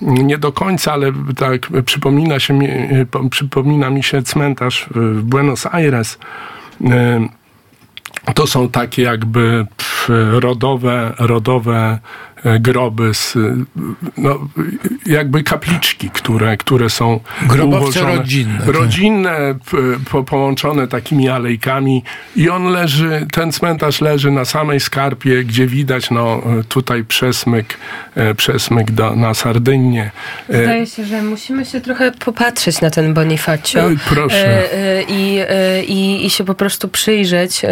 nie 0.00 0.38
do 0.38 0.52
końca, 0.52 0.92
ale 0.92 1.12
tak 1.36 1.68
przypomina, 1.84 2.40
się, 2.40 2.58
przypomina 3.30 3.90
mi 3.90 4.02
się 4.02 4.22
cmentarz 4.22 4.86
w 4.90 5.22
Buenos 5.22 5.66
Aires. 5.66 6.18
To 8.34 8.46
są 8.46 8.68
takie 8.68 9.02
jakby 9.02 9.66
rodowe, 10.30 11.14
rodowe 11.18 11.98
groby, 12.60 13.14
z, 13.14 13.36
no, 14.16 14.48
jakby 15.06 15.42
kapliczki, 15.42 16.10
które, 16.10 16.56
które 16.56 16.90
są 16.90 17.20
Grobowce 17.42 17.84
ułożone, 17.84 18.16
rodzinne. 18.16 18.58
Tak. 18.58 18.68
Rodzinne, 18.68 19.54
po, 20.10 20.24
połączone 20.24 20.88
takimi 20.88 21.28
alejkami 21.28 22.02
i 22.36 22.50
on 22.50 22.64
leży, 22.64 23.26
ten 23.32 23.52
cmentarz 23.52 24.00
leży 24.00 24.30
na 24.30 24.44
samej 24.44 24.80
skarpie, 24.80 25.44
gdzie 25.44 25.66
widać 25.66 26.10
no, 26.10 26.42
tutaj 26.68 27.04
przesmyk, 27.04 27.78
e, 28.14 28.34
przesmyk 28.34 28.90
do, 28.90 29.16
na 29.16 29.34
Sardynię. 29.34 30.10
E, 30.48 30.62
Zdaje 30.62 30.86
się, 30.86 31.04
że 31.04 31.22
musimy 31.22 31.64
się 31.64 31.80
trochę 31.80 32.12
popatrzeć 32.12 32.80
na 32.80 32.90
ten 32.90 33.14
Bonifacio. 33.14 33.80
Proszę. 34.08 34.68
I, 35.08 35.40
i, 35.88 36.26
i 36.26 36.30
się 36.30 36.44
po 36.44 36.54
prostu 36.54 36.88
przyjrzeć, 36.88 37.62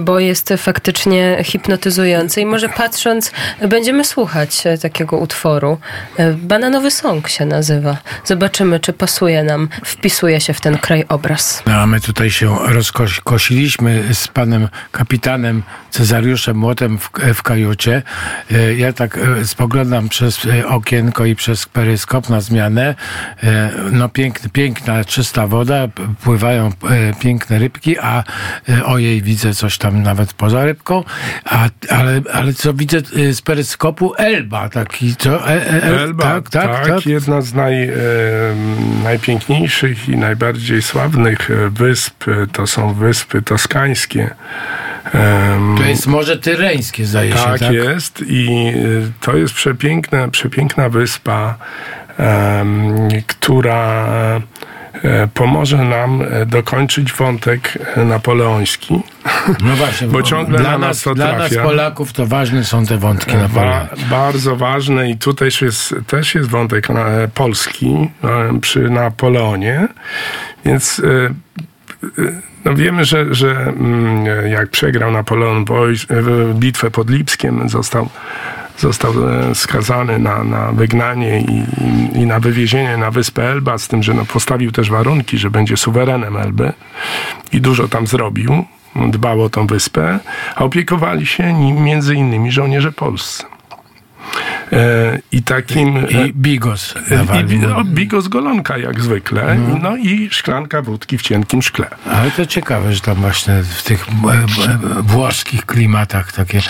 bo 0.00 0.20
jest 0.20 0.54
faktycznie 0.56 1.38
hipnotyzujący 1.44 2.40
i 2.40 2.46
może 2.46 2.68
patrząc 2.68 3.32
będzie 3.68 3.85
będziemy 3.86 4.04
słuchać 4.04 4.66
e, 4.66 4.78
takiego 4.78 5.16
utworu. 5.16 5.78
E, 6.16 6.32
Bananowy 6.32 6.90
Song 6.90 7.28
się 7.28 7.46
nazywa. 7.46 7.96
Zobaczymy, 8.24 8.80
czy 8.80 8.92
pasuje 8.92 9.44
nam, 9.44 9.68
wpisuje 9.84 10.40
się 10.40 10.54
w 10.54 10.60
ten 10.60 10.78
krajobraz. 10.78 11.62
No, 11.66 11.72
a 11.72 11.86
my 11.86 12.00
tutaj 12.00 12.30
się 12.30 12.56
rozkosiliśmy 12.66 14.14
z 14.14 14.28
panem 14.28 14.68
kapitanem 14.92 15.62
Cezariuszem 15.90 16.56
Młotem 16.56 16.98
w, 16.98 17.10
w 17.34 17.42
kajucie. 17.42 18.02
E, 18.52 18.74
ja 18.74 18.92
tak 18.92 19.18
spoglądam 19.44 20.08
przez 20.08 20.40
okienko 20.68 21.24
i 21.24 21.34
przez 21.34 21.66
peryskop 21.66 22.28
na 22.28 22.40
zmianę. 22.40 22.94
No 23.92 24.08
piękny, 24.08 24.50
piękna, 24.50 25.04
czysta 25.04 25.46
woda, 25.46 25.88
pływają 26.22 26.72
piękne 27.20 27.58
rybki, 27.58 27.98
a 27.98 28.24
ojej, 28.84 29.22
widzę 29.22 29.54
coś 29.54 29.78
tam 29.78 30.02
nawet 30.02 30.32
poza 30.32 30.64
rybką, 30.64 31.04
a, 31.44 31.68
ale, 31.90 32.20
ale 32.32 32.54
co 32.54 32.74
widzę 32.74 33.00
z 33.32 33.42
peryskopu 33.42 33.75
skopu 33.76 34.14
Elba, 34.16 34.68
taki 34.68 35.16
co? 35.16 35.48
E, 35.48 35.52
e, 35.52 35.82
e, 35.82 35.82
Elba, 35.82 36.24
tak, 36.24 36.50
tak, 36.50 36.70
tak, 36.70 36.86
tak, 36.86 37.06
jedna 37.06 37.40
z 37.40 37.54
naj, 37.54 37.88
e, 37.88 37.92
najpiękniejszych 39.04 40.08
i 40.08 40.16
najbardziej 40.16 40.82
sławnych 40.82 41.50
e, 41.50 41.70
wysp 41.70 42.24
to 42.52 42.66
są 42.66 42.94
wyspy 42.94 43.42
toskańskie. 43.42 44.34
to 45.76 45.84
jest 45.84 46.06
Morze 46.06 46.36
Tyreńskie, 46.36 47.06
zdaje 47.06 47.32
tak 47.32 47.58
się, 47.58 47.64
tak? 47.64 47.74
jest 47.74 48.24
i 48.26 48.72
to 49.20 49.36
jest 49.36 49.54
przepiękna, 49.54 50.28
przepiękna 50.28 50.88
wyspa, 50.88 51.54
która 53.26 54.06
E, 54.06 54.75
pomoże 55.34 55.76
nam 55.76 56.22
e, 56.22 56.46
dokończyć 56.46 57.12
wątek 57.12 57.78
e, 57.96 58.04
napoleoński. 58.04 58.94
No 59.60 59.76
właśnie, 59.76 60.06
bo 60.14 60.22
ciągle 60.22 60.58
dla 60.58 60.70
na 60.70 60.78
nas, 60.78 61.02
to 61.02 61.14
Dla 61.14 61.38
nas 61.38 61.54
Polaków 61.54 62.12
to 62.12 62.26
ważne 62.26 62.64
są 62.64 62.86
te 62.86 62.98
wątki 62.98 63.34
napoleońskie. 63.34 63.96
Ba, 63.96 64.16
bardzo 64.16 64.56
ważne 64.56 65.10
i 65.10 65.18
tutaj 65.18 65.48
jest, 65.62 65.94
też 66.06 66.34
jest 66.34 66.48
wątek 66.48 66.88
polski 67.34 68.10
przy 68.60 68.90
Napoleonie, 68.90 69.88
więc 70.64 71.02
no 72.64 72.74
wiemy, 72.74 73.04
że, 73.04 73.34
że 73.34 73.50
mm, 73.50 74.46
jak 74.50 74.70
przegrał 74.70 75.10
Napoleon 75.10 75.64
bitwę 76.54 76.90
pod 76.90 77.10
Lipskiem, 77.10 77.68
został 77.68 78.08
został 78.78 79.12
e, 79.28 79.54
skazany 79.54 80.18
na, 80.18 80.44
na 80.44 80.72
wygnanie 80.72 81.40
i, 81.40 81.64
i, 82.20 82.26
na 82.26 82.40
wywiezienie 82.40 82.96
na 82.96 83.10
wyspę 83.10 83.50
Elba, 83.50 83.78
z 83.78 83.88
tym, 83.88 84.02
że 84.02 84.14
no, 84.14 84.24
postawił 84.24 84.72
też 84.72 84.90
warunki, 84.90 85.38
że 85.38 85.50
będzie 85.50 85.76
suwerenem 85.76 86.36
Elby 86.36 86.72
i 87.52 87.60
dużo 87.60 87.88
tam 87.88 88.06
zrobił, 88.06 88.64
dbał 89.08 89.42
o 89.42 89.50
tą 89.50 89.66
wyspę, 89.66 90.18
a 90.56 90.64
opiekowali 90.64 91.26
się 91.26 91.52
nim 91.52 91.84
między 91.84 92.14
innymi 92.14 92.52
żołnierze 92.52 92.92
polscy. 92.92 93.44
E, 94.72 95.18
I 95.32 95.42
takim... 95.42 96.06
I, 96.08 96.14
i 96.14 96.32
bigos. 96.32 96.94
I, 97.50 97.58
no, 97.58 97.84
bigos 97.84 98.28
golonka 98.28 98.78
jak 98.78 99.00
zwykle. 99.00 99.54
No. 99.54 99.78
no. 99.82 99.96
i 99.96 100.28
szklanka 100.30 100.82
wódki 100.82 101.18
w 101.18 101.22
cienkim 101.22 101.62
szkle. 101.62 101.86
Ale 102.12 102.30
to 102.30 102.46
ciekawe, 102.46 102.92
że 102.92 103.00
tam 103.00 103.14
właśnie 103.14 103.62
w 103.62 103.82
tych 103.82 104.06
włoskich 105.02 105.66
klimatach 105.66 106.32
takie 106.32 106.60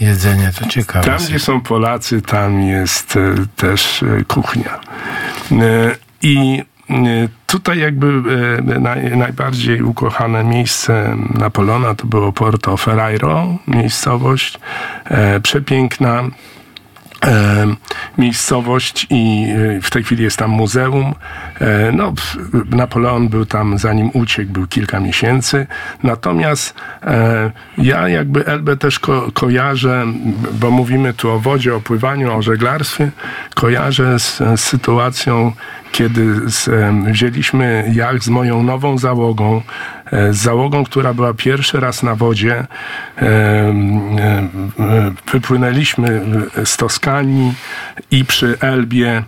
jedzenie, 0.00 0.50
to 0.58 0.66
ciekawe. 0.66 1.06
Tam, 1.06 1.18
gdzie 1.18 1.38
są 1.38 1.60
Polacy, 1.60 2.22
tam 2.22 2.62
jest 2.62 3.16
e, 3.16 3.34
też 3.56 4.02
e, 4.02 4.24
kuchnia. 4.24 4.80
I 6.22 6.62
Tutaj 7.46 7.78
jakby 7.78 8.22
naj, 8.80 9.16
najbardziej 9.16 9.82
ukochane 9.82 10.44
miejsce 10.44 11.16
Napoleona 11.34 11.94
to 11.94 12.06
było 12.06 12.32
Porto 12.32 12.76
Ferrairo, 12.76 13.58
miejscowość 13.68 14.58
przepiękna, 15.42 16.22
E, 16.22 16.30
miejscowość 18.18 19.06
i 19.10 19.46
e, 19.76 19.80
w 19.80 19.90
tej 19.90 20.04
chwili 20.04 20.24
jest 20.24 20.36
tam 20.36 20.50
muzeum. 20.50 21.14
E, 21.60 21.92
no, 21.92 22.12
Napoleon 22.70 23.28
był 23.28 23.46
tam, 23.46 23.78
zanim 23.78 24.10
uciekł, 24.14 24.52
był 24.52 24.66
kilka 24.66 25.00
miesięcy. 25.00 25.66
Natomiast 26.02 26.74
ja 27.78 28.08
jakby 28.08 28.46
Elbę 28.46 28.76
też 28.76 28.98
ko 28.98 29.32
kojarzę, 29.34 30.06
bo 30.52 30.70
mówimy 30.70 31.14
tu 31.14 31.30
o 31.30 31.38
wodzie, 31.38 31.74
o 31.74 31.80
pływaniu, 31.80 32.32
o 32.32 32.42
żeglarstwie, 32.42 33.10
kojarzę 33.54 34.18
z, 34.18 34.38
z 34.56 34.60
sytuacją, 34.60 35.52
kiedy 35.92 36.50
z, 36.50 36.70
wzięliśmy 37.12 37.92
jak 37.94 38.24
z 38.24 38.28
moją 38.28 38.62
nową 38.62 38.98
załogą, 38.98 39.62
z 40.30 40.36
załogą, 40.36 40.84
która 40.84 41.14
była 41.14 41.34
pierwszy 41.34 41.80
raz 41.80 42.02
na 42.02 42.14
wodzie. 42.14 42.66
Wypłynęliśmy 45.32 46.22
z 46.64 46.76
Toskanii 46.76 47.52
i 48.10 48.24
przy 48.24 48.58
Elbie 48.60 49.24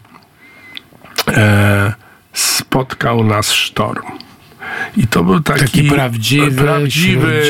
e, 1.29 1.93
spotkał 2.33 3.25
nas 3.25 3.53
sztorm. 3.53 4.07
I 4.97 5.07
to 5.07 5.25
był 5.25 5.41
taki, 5.41 5.61
Taki 5.61 5.83
prawdziwy, 5.83 6.63
prawdziwy 6.63 7.43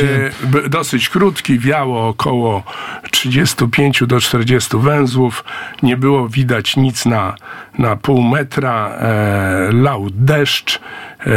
dosyć 0.68 1.08
krótki, 1.08 1.58
wiało 1.58 2.08
około 2.08 2.62
35 3.10 4.02
do 4.06 4.20
40 4.20 4.76
węzłów. 4.78 5.44
Nie 5.82 5.96
było 5.96 6.28
widać 6.28 6.76
nic 6.76 7.06
na, 7.06 7.34
na 7.78 7.96
pół 7.96 8.22
metra. 8.22 8.88
E, 8.88 9.72
lał 9.72 10.06
deszcz. 10.10 10.80
E, 11.26 11.30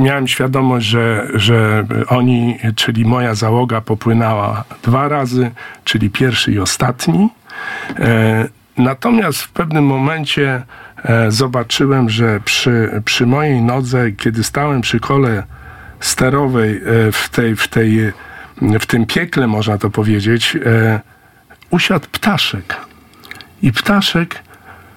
miałem 0.00 0.28
świadomość, 0.28 0.86
że, 0.86 1.28
że 1.34 1.86
oni, 2.08 2.58
czyli 2.76 3.04
moja 3.04 3.34
załoga 3.34 3.80
popłynęła 3.80 4.64
dwa 4.82 5.08
razy, 5.08 5.50
czyli 5.84 6.10
pierwszy 6.10 6.52
i 6.52 6.58
ostatni. 6.58 7.28
E, 7.98 8.48
Natomiast 8.78 9.42
w 9.42 9.48
pewnym 9.50 9.86
momencie 9.86 10.62
e, 11.04 11.30
zobaczyłem, 11.30 12.10
że 12.10 12.40
przy, 12.40 13.02
przy 13.04 13.26
mojej 13.26 13.62
nodze, 13.62 14.12
kiedy 14.12 14.44
stałem 14.44 14.80
przy 14.80 15.00
kole 15.00 15.42
sterowej 16.00 16.76
e, 16.76 17.12
w, 17.12 17.28
tej, 17.28 17.56
w, 17.56 17.68
tej, 17.68 18.12
w 18.80 18.86
tym 18.86 19.06
piekle, 19.06 19.46
można 19.46 19.78
to 19.78 19.90
powiedzieć, 19.90 20.56
usiadł 21.70 22.06
ptaszek. 22.12 22.76
I 23.62 23.72
ptaszek 23.72 24.42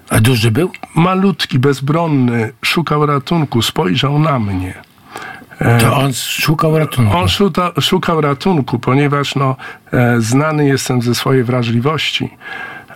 A 0.09 0.19
duży 0.19 0.51
był? 0.51 0.71
malutki, 0.95 1.59
bezbronny, 1.59 2.51
szukał 2.61 3.05
ratunku, 3.05 3.61
spojrzał 3.61 4.19
na 4.19 4.39
mnie. 4.39 4.73
To 5.59 5.95
on 5.97 6.13
szukał 6.13 6.79
ratunku. 6.79 7.17
On 7.17 7.27
szuta, 7.29 7.71
szukał 7.81 8.21
ratunku, 8.21 8.79
ponieważ 8.79 9.35
no, 9.35 9.55
e, 9.93 10.21
znany 10.21 10.65
jestem 10.65 11.01
ze 11.01 11.15
swojej 11.15 11.43
wrażliwości. 11.43 12.29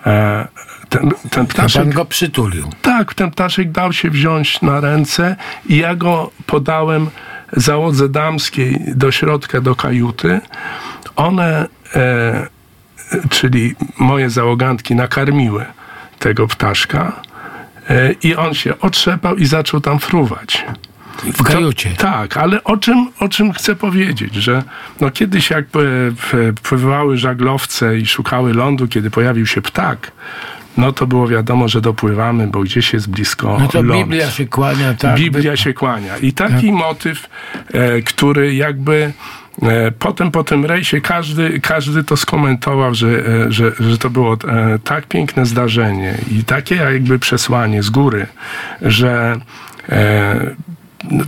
E, 0.05 0.47
ten, 0.89 1.11
ten 1.29 1.47
ptaszek 1.47 1.83
pan 1.83 1.91
go 1.91 2.05
przytulił. 2.05 2.69
Tak, 2.81 3.13
ten 3.13 3.31
ptaszek 3.31 3.71
dał 3.71 3.93
się 3.93 4.09
wziąć 4.09 4.61
na 4.61 4.79
ręce 4.79 5.35
i 5.69 5.77
ja 5.77 5.95
go 5.95 6.31
podałem 6.45 7.09
załodze 7.53 8.09
damskiej 8.09 8.79
do 8.95 9.11
środka, 9.11 9.61
do 9.61 9.75
kajuty. 9.75 10.41
One, 11.15 11.67
e, 11.95 12.47
czyli 13.29 13.75
moje 13.99 14.29
załogantki, 14.29 14.95
nakarmiły 14.95 15.65
tego 16.19 16.47
ptaszka 16.47 17.21
e, 17.89 18.11
i 18.11 18.35
on 18.35 18.53
się 18.53 18.79
otrzepał 18.79 19.35
i 19.35 19.45
zaczął 19.45 19.81
tam 19.81 19.99
fruwać. 19.99 20.65
W 21.33 21.43
kajucie. 21.43 21.89
To, 21.89 22.01
tak, 22.03 22.37
ale 22.37 22.63
o 22.63 22.77
czym, 22.77 23.09
o 23.19 23.29
czym 23.29 23.53
chcę 23.53 23.75
powiedzieć, 23.75 24.35
że 24.35 24.63
no 25.01 25.11
kiedyś 25.11 25.49
jak 25.49 25.65
e, 25.65 25.67
w- 26.11 26.53
pływały 26.63 27.17
żaglowce 27.17 27.97
i 27.99 28.05
szukały 28.05 28.53
lądu, 28.53 28.87
kiedy 28.87 29.11
pojawił 29.11 29.45
się 29.45 29.61
ptak, 29.61 30.11
no 30.77 30.91
to 30.91 31.07
było 31.07 31.27
wiadomo, 31.27 31.67
że 31.67 31.81
dopływamy, 31.81 32.47
bo 32.47 32.59
gdzieś 32.59 32.93
jest 32.93 33.09
blisko 33.09 33.57
No 33.59 33.67
to 33.67 33.81
ląd. 33.81 33.99
Biblia 34.01 34.31
się 34.31 34.45
kłania, 34.47 34.93
tak? 34.93 35.15
Biblia 35.19 35.57
się 35.57 35.73
kłania. 35.73 36.17
I 36.17 36.33
taki 36.33 36.71
motyw, 36.71 37.29
e, 37.73 38.01
który 38.01 38.55
jakby 38.55 39.13
e, 39.61 39.91
potem 39.91 40.31
po 40.31 40.43
tym 40.43 40.65
rejsie 40.65 41.01
każdy, 41.01 41.59
każdy 41.59 42.03
to 42.03 42.17
skomentował, 42.17 42.93
że, 42.95 43.07
e, 43.07 43.51
że, 43.51 43.71
że 43.79 43.97
to 43.97 44.09
było 44.09 44.33
e, 44.33 44.79
tak 44.83 45.05
piękne 45.07 45.45
zdarzenie 45.45 46.17
i 46.31 46.43
takie 46.43 46.75
jakby 46.75 47.19
przesłanie 47.19 47.83
z 47.83 47.89
góry, 47.89 48.27
że 48.81 49.35
e, 49.89 50.55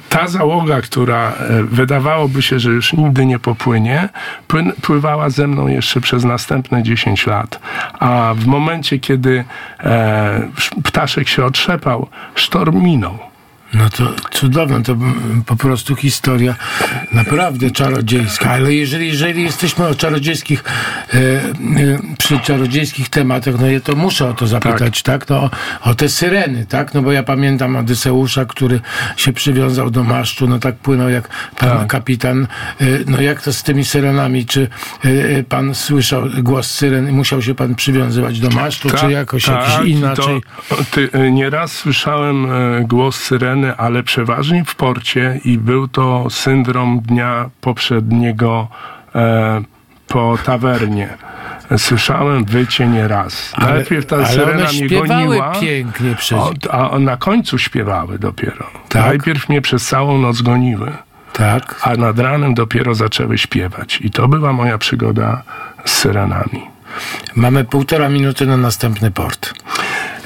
ta 0.10 0.28
załoga, 0.28 0.82
która 0.82 1.32
e, 1.32 1.64
wydawałoby 1.64 2.42
się, 2.42 2.60
że 2.60 2.70
już 2.70 2.94
nigdy 2.94 3.26
nie 3.26 3.40
popłynie, 3.40 4.10
płyn, 4.48 4.72
pływała 4.82 5.30
ze 5.30 5.48
mną 5.48 5.68
jeszcze 5.68 6.02
przez 6.02 6.24
następne 6.24 6.84
10 6.84 7.28
lat. 7.28 7.60
A 8.00 8.34
w 8.38 8.46
momencie, 8.46 9.00
kiedy 9.00 9.44
e, 9.80 10.50
ptaszek 10.84 11.28
się 11.28 11.46
otrzepał, 11.46 12.08
sztorm 12.36 12.84
minął. 12.84 13.35
No 13.76 13.90
to 13.90 14.14
cudowne, 14.32 14.84
to 14.84 14.96
po 15.46 15.56
prostu 15.56 15.96
historia 15.96 16.56
naprawdę 17.12 17.72
czarodziejska. 17.72 18.50
Ale 18.50 18.74
jeżeli, 18.74 19.08
jeżeli 19.08 19.44
jesteśmy 19.44 19.88
o 19.88 19.96
czarodziejskich, 19.96 20.64
e, 21.14 21.18
e, 21.18 21.52
przy 22.18 22.40
czarodziejskich 22.40 23.10
tematach, 23.10 23.56
no 23.60 23.68
ja 23.68 23.80
to 23.80 23.96
muszę 23.96 24.30
o 24.30 24.34
to 24.34 24.48
zapytać, 24.48 25.04
tak? 25.04 25.30
No, 25.30 25.36
o, 25.44 25.50
o 25.82 25.96
te 25.96 26.10
syreny, 26.10 26.66
tak? 26.66 26.94
No 26.94 27.02
bo 27.02 27.12
ja 27.12 27.24
pamiętam 27.24 27.76
Odyseusza, 27.76 28.46
który 28.46 28.80
się 29.18 29.34
przywiązał 29.34 29.90
do 29.92 30.04
masztu, 30.04 30.48
no 30.48 30.60
tak 30.60 30.76
płynął 30.76 31.10
jak 31.10 31.30
pan 31.60 31.70
Tak. 31.70 31.88
kapitan. 31.88 32.48
E, 32.82 32.86
no 33.08 33.22
jak 33.22 33.42
to 33.42 33.54
z 33.54 33.64
tymi 33.64 33.86
syrenami? 33.86 34.46
Czy 34.46 34.68
e, 35.06 35.10
e, 35.10 35.44
pan 35.44 35.76
słyszał 35.76 36.24
głos 36.44 36.72
syren 36.72 37.10
i 37.10 37.12
musiał 37.12 37.42
się 37.42 37.56
pan 37.56 37.76
przywiązywać 37.76 38.40
do 38.40 38.50
masztu, 38.50 38.90
czy 38.90 39.12
jakoś 39.12 39.48
jakiś 39.48 39.74
Tak, 39.74 39.86
i 39.86 39.90
inaczej? 39.90 40.42
To, 40.70 40.76
ty, 40.92 41.10
e, 41.14 41.32
nieraz 41.32 41.72
słyszałem 41.72 42.48
głos 42.88 43.16
syreny, 43.16 43.65
ale 43.78 44.04
przeważnie 44.04 44.66
w 44.66 44.76
porcie 44.76 45.40
i 45.46 45.58
był 45.58 45.88
to 45.88 46.30
syndrom 46.30 47.00
dnia 47.00 47.50
poprzedniego 47.62 48.68
e, 49.16 49.62
po 50.08 50.38
tawernie. 50.46 51.10
Słyszałem 51.78 52.46
wycie 52.46 52.88
nieraz. 52.88 53.54
Najpierw 53.58 54.06
ta 54.06 54.16
ale 54.16 54.28
syrena 54.28 54.70
mnie 54.72 54.90
goniła. 54.90 55.52
pięknie 55.52 56.16
przecież. 56.16 56.44
A 56.72 57.00
na 57.00 57.18
końcu 57.18 57.58
śpiewały 57.58 58.20
dopiero. 58.20 58.66
Tak? 58.90 59.06
Najpierw 59.06 59.50
mnie 59.50 59.62
przez 59.62 59.86
całą 59.88 60.18
noc 60.18 60.42
goniły, 60.42 60.92
Tak. 61.34 61.80
a 61.82 61.96
nad 61.96 62.20
ranem 62.20 62.54
dopiero 62.54 62.96
zaczęły 62.96 63.38
śpiewać. 63.38 64.00
I 64.02 64.12
to 64.12 64.28
była 64.28 64.54
moja 64.54 64.78
przygoda 64.78 65.42
z 65.86 65.92
syrenami. 65.92 66.62
Mamy 67.36 67.64
półtora 67.64 68.10
minuty 68.10 68.46
na 68.46 68.58
następny 68.58 69.12
port. 69.12 69.54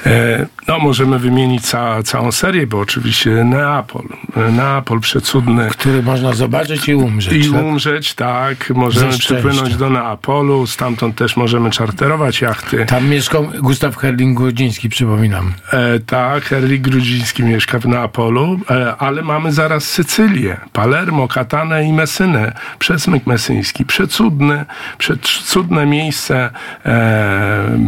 E, 0.06 0.46
No, 0.70 0.78
możemy 0.78 1.18
wymienić 1.18 1.66
ca, 1.66 2.02
całą 2.02 2.32
serię, 2.32 2.66
bo 2.66 2.78
oczywiście 2.80 3.30
Neapol. 3.30 4.02
E, 4.36 4.52
Neapol 4.52 5.00
przecudny. 5.00 5.68
który 5.70 6.02
można 6.02 6.32
zobaczyć 6.32 6.88
i 6.88 6.94
umrzeć. 6.94 7.46
I 7.46 7.52
tak? 7.52 7.62
umrzeć, 7.62 8.14
tak. 8.14 8.70
Możemy 8.70 9.18
przypłynąć 9.18 9.76
do 9.76 9.90
Neapolu, 9.90 10.66
stamtąd 10.66 11.16
też 11.16 11.36
możemy 11.36 11.70
czarterować 11.70 12.40
jachty. 12.40 12.86
Tam 12.86 13.08
mieszkał 13.08 13.48
Gustaw 13.60 13.96
Herling-Grudziński, 13.96 14.88
przypominam. 14.88 15.52
E, 15.72 16.00
tak, 16.00 16.44
Herlik 16.44 16.82
Grudziński 16.82 17.42
mieszka 17.42 17.78
w 17.78 17.86
Neapolu, 17.86 18.60
e, 18.70 18.96
ale 18.96 19.22
mamy 19.22 19.52
zaraz 19.52 19.84
Sycylię, 19.84 20.56
Palermo, 20.72 21.28
Katanę 21.28 21.84
i 21.84 21.92
Mesynę, 21.92 22.52
przesmyk 22.78 23.26
mesyński. 23.26 23.84
Przecudne, 23.84 24.64
przecudne 24.98 25.86
miejsce, 25.86 26.50
e, 26.86 27.78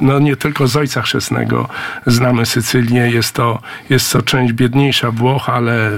no 0.00 0.18
nie 0.18 0.36
tylko 0.36 0.65
z 0.68 0.76
Ojca 0.76 1.02
Chrzestnego 1.02 1.68
znamy 2.06 2.46
Sycylię, 2.46 3.10
jest 3.10 3.34
to, 3.34 3.58
jest 3.90 4.12
to 4.12 4.22
część 4.22 4.52
biedniejsza 4.52 5.10
Włoch, 5.10 5.48
ale 5.48 5.88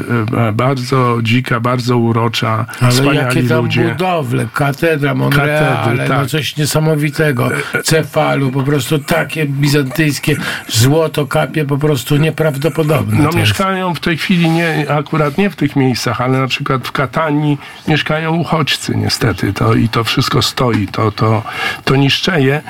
e, 0.48 0.52
bardzo 0.52 1.18
dzika, 1.22 1.60
bardzo 1.60 1.98
urocza, 1.98 2.66
Ale 2.80 2.90
wspaniali 2.90 3.18
jakie 3.18 3.42
tam 3.42 3.62
ludzie. 3.62 3.88
budowle, 3.88 4.46
katedra 4.54 5.14
Monreale, 5.14 5.76
Katedry, 5.76 6.08
no 6.08 6.14
tak. 6.14 6.26
coś 6.26 6.56
niesamowitego. 6.56 7.50
Cefalu, 7.84 8.50
po 8.50 8.62
prostu 8.62 8.98
takie 8.98 9.46
bizantyjskie 9.46 10.36
złoto 10.68 11.26
kapie, 11.26 11.64
po 11.64 11.78
prostu 11.78 12.16
nieprawdopodobne. 12.16 13.22
No 13.22 13.30
mieszkają 13.32 13.94
w 13.94 14.00
tej 14.00 14.16
chwili 14.16 14.50
nie, 14.50 14.86
akurat 14.90 15.38
nie 15.38 15.50
w 15.50 15.56
tych 15.56 15.76
miejscach, 15.76 16.20
ale 16.20 16.38
na 16.38 16.46
przykład 16.46 16.88
w 16.88 16.92
Katanii 16.92 17.58
mieszkają 17.88 18.34
uchodźcy 18.36 18.96
niestety. 18.96 19.52
To, 19.52 19.74
I 19.74 19.88
to 19.88 20.04
wszystko 20.04 20.42
stoi, 20.42 20.86
to, 20.86 21.12
to, 21.12 21.42
to 21.84 21.96
niszczeje. 21.96 22.62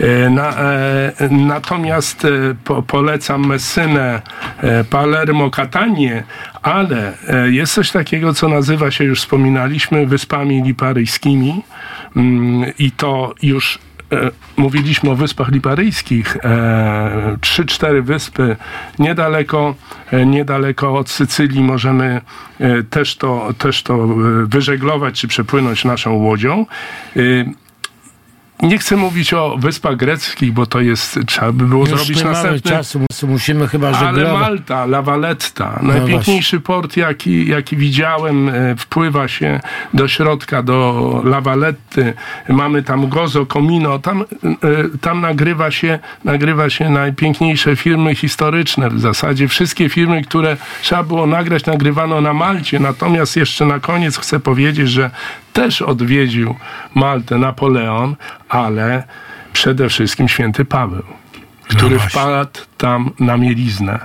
E, 0.00 0.30
Na, 0.30 0.48
e, 0.48 1.12
natomiast 1.44 2.24
e, 2.24 2.28
po, 2.64 2.82
polecam 2.82 3.46
Messynę, 3.46 4.22
e, 4.58 4.84
Palermo, 4.84 5.50
Katanię, 5.50 6.22
ale 6.62 7.12
e, 7.28 7.50
jest 7.50 7.74
coś 7.74 7.90
takiego, 7.90 8.34
co 8.34 8.48
nazywa 8.48 8.90
się, 8.90 9.04
już 9.04 9.20
wspominaliśmy, 9.20 10.06
Wyspami 10.06 10.62
Liparyjskimi 10.62 11.62
Mm, 12.16 12.72
i 12.78 12.90
to 12.90 13.34
już 13.42 13.78
mówiliśmy 14.56 15.10
o 15.10 15.14
Wyspach 15.14 15.48
Liparyjskich, 15.48 16.36
trzy, 17.40 17.66
cztery 17.66 18.02
wyspy 18.02 18.56
niedaleko, 18.98 19.74
niedaleko 20.26 20.94
od 20.94 21.10
Sycylii 21.10 21.62
możemy 21.62 22.20
też 22.90 23.16
to, 23.16 23.48
też 23.58 23.82
to 23.82 24.08
wyżeglować 24.46 25.20
czy 25.20 25.28
przepłynąć 25.28 25.84
naszą 25.84 26.12
łodzią. 26.12 26.66
Nie 28.64 28.78
chcę 28.78 28.96
mówić 28.96 29.34
o 29.34 29.56
Wyspach 29.58 29.96
Greckich, 29.96 30.52
bo 30.52 30.66
to 30.66 30.80
jest, 30.80 31.18
trzeba 31.26 31.52
by 31.52 31.64
było 31.66 31.86
Już 31.86 31.90
zrobić 31.90 32.18
nie 32.18 32.24
mamy 32.24 32.34
następny... 32.34 32.70
czasu, 32.70 32.98
mus- 32.98 33.22
musimy 33.22 33.68
chyba 33.68 33.88
Ale 33.88 33.98
żeglować. 33.98 34.40
Malta, 34.40 34.84
La 34.84 35.02
Valletta, 35.02 35.78
najpiękniejszy 35.82 36.60
port, 36.60 36.96
jaki, 36.96 37.48
jaki 37.48 37.76
widziałem, 37.76 38.48
e, 38.48 38.76
wpływa 38.76 39.28
się 39.28 39.60
do 39.94 40.08
środka, 40.08 40.62
do 40.62 41.20
La 41.24 41.40
Valletty. 41.40 42.14
Mamy 42.48 42.82
tam 42.82 43.08
Gozo, 43.08 43.46
Comino, 43.46 43.98
tam, 43.98 44.20
e, 44.22 44.24
tam 45.00 45.20
nagrywa, 45.20 45.70
się, 45.70 45.98
nagrywa 46.24 46.70
się 46.70 46.90
najpiękniejsze 46.90 47.76
filmy 47.76 48.14
historyczne. 48.14 48.90
W 48.90 49.00
zasadzie 49.00 49.48
wszystkie 49.48 49.88
filmy, 49.88 50.22
które 50.22 50.56
trzeba 50.82 51.02
było 51.02 51.26
nagrać, 51.26 51.66
nagrywano 51.66 52.20
na 52.20 52.32
Malcie. 52.32 52.80
Natomiast 52.80 53.36
jeszcze 53.36 53.66
na 53.66 53.80
koniec 53.80 54.18
chcę 54.18 54.40
powiedzieć, 54.40 54.90
że 54.90 55.10
też 55.54 55.82
odwiedził 55.82 56.54
Maltę 56.94 57.38
Napoleon, 57.38 58.16
ale 58.48 59.02
przede 59.52 59.88
wszystkim 59.88 60.28
święty 60.28 60.64
Paweł 60.64 61.04
który 61.68 61.96
właśnie. 61.96 62.10
wpadł 62.10 62.60
tam 62.78 63.10
na 63.20 63.36
mieliznę. 63.36 63.98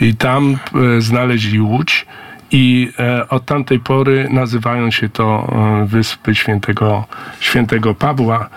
I 0.00 0.14
tam 0.14 0.58
e, 0.96 1.00
znaleźli 1.00 1.60
łódź 1.60 2.06
I 2.52 2.92
e, 2.98 3.28
od 3.28 3.44
tamtej 3.44 3.80
pory 3.80 4.28
nazywają 4.30 4.90
się 4.90 5.08
to 5.08 5.52
e, 5.52 5.86
Wyspy 5.86 6.34
Świętego, 6.34 7.04
Świętego 7.40 7.94
Pawła. 7.94 8.48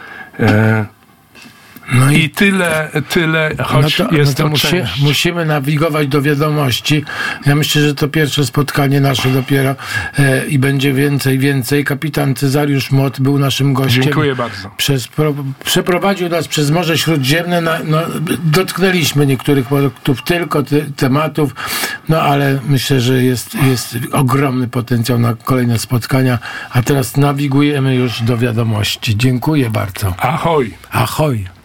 No 1.91 2.11
I 2.11 2.29
tyle, 2.29 2.89
tyle, 3.09 3.51
choć 3.63 3.99
no 3.99 4.05
to, 4.05 4.15
jest 4.15 4.31
no 4.31 4.37
to 4.37 4.43
to 4.43 4.49
musi, 4.49 4.75
musimy 5.01 5.45
nawigować 5.45 6.07
do 6.07 6.21
wiadomości. 6.21 7.05
Ja 7.45 7.55
myślę, 7.55 7.81
że 7.81 7.95
to 7.95 8.07
pierwsze 8.07 8.45
spotkanie 8.45 9.01
nasze 9.01 9.29
dopiero 9.29 9.75
e, 10.19 10.45
i 10.45 10.59
będzie 10.59 10.93
więcej, 10.93 11.39
więcej. 11.39 11.83
Kapitan 11.85 12.35
Cezariusz 12.35 12.91
Młot 12.91 13.19
był 13.19 13.39
naszym 13.39 13.73
gościem. 13.73 14.03
Dziękuję 14.03 14.35
bardzo. 14.35 14.69
Przez, 14.77 15.07
pro, 15.07 15.33
przeprowadził 15.65 16.29
nas 16.29 16.47
przez 16.47 16.71
Morze 16.71 16.97
Śródziemne. 16.97 17.61
Na, 17.61 17.79
no, 17.85 17.99
dotknęliśmy 18.43 19.25
niektórych 19.25 19.67
produktów, 19.67 20.23
tylko 20.23 20.63
ty, 20.63 20.91
tematów, 20.95 21.55
no 22.09 22.21
ale 22.21 22.59
myślę, 22.67 23.01
że 23.01 23.23
jest, 23.23 23.55
jest 23.55 23.97
ogromny 24.11 24.67
potencjał 24.67 25.19
na 25.19 25.35
kolejne 25.43 25.79
spotkania. 25.79 26.39
A 26.69 26.81
teraz 26.81 27.17
nawigujemy 27.17 27.95
już 27.95 28.21
do 28.21 28.37
wiadomości. 28.37 29.17
Dziękuję 29.17 29.69
bardzo. 29.69 30.15
Ahoj! 30.17 30.73
Ahoj. 30.91 31.53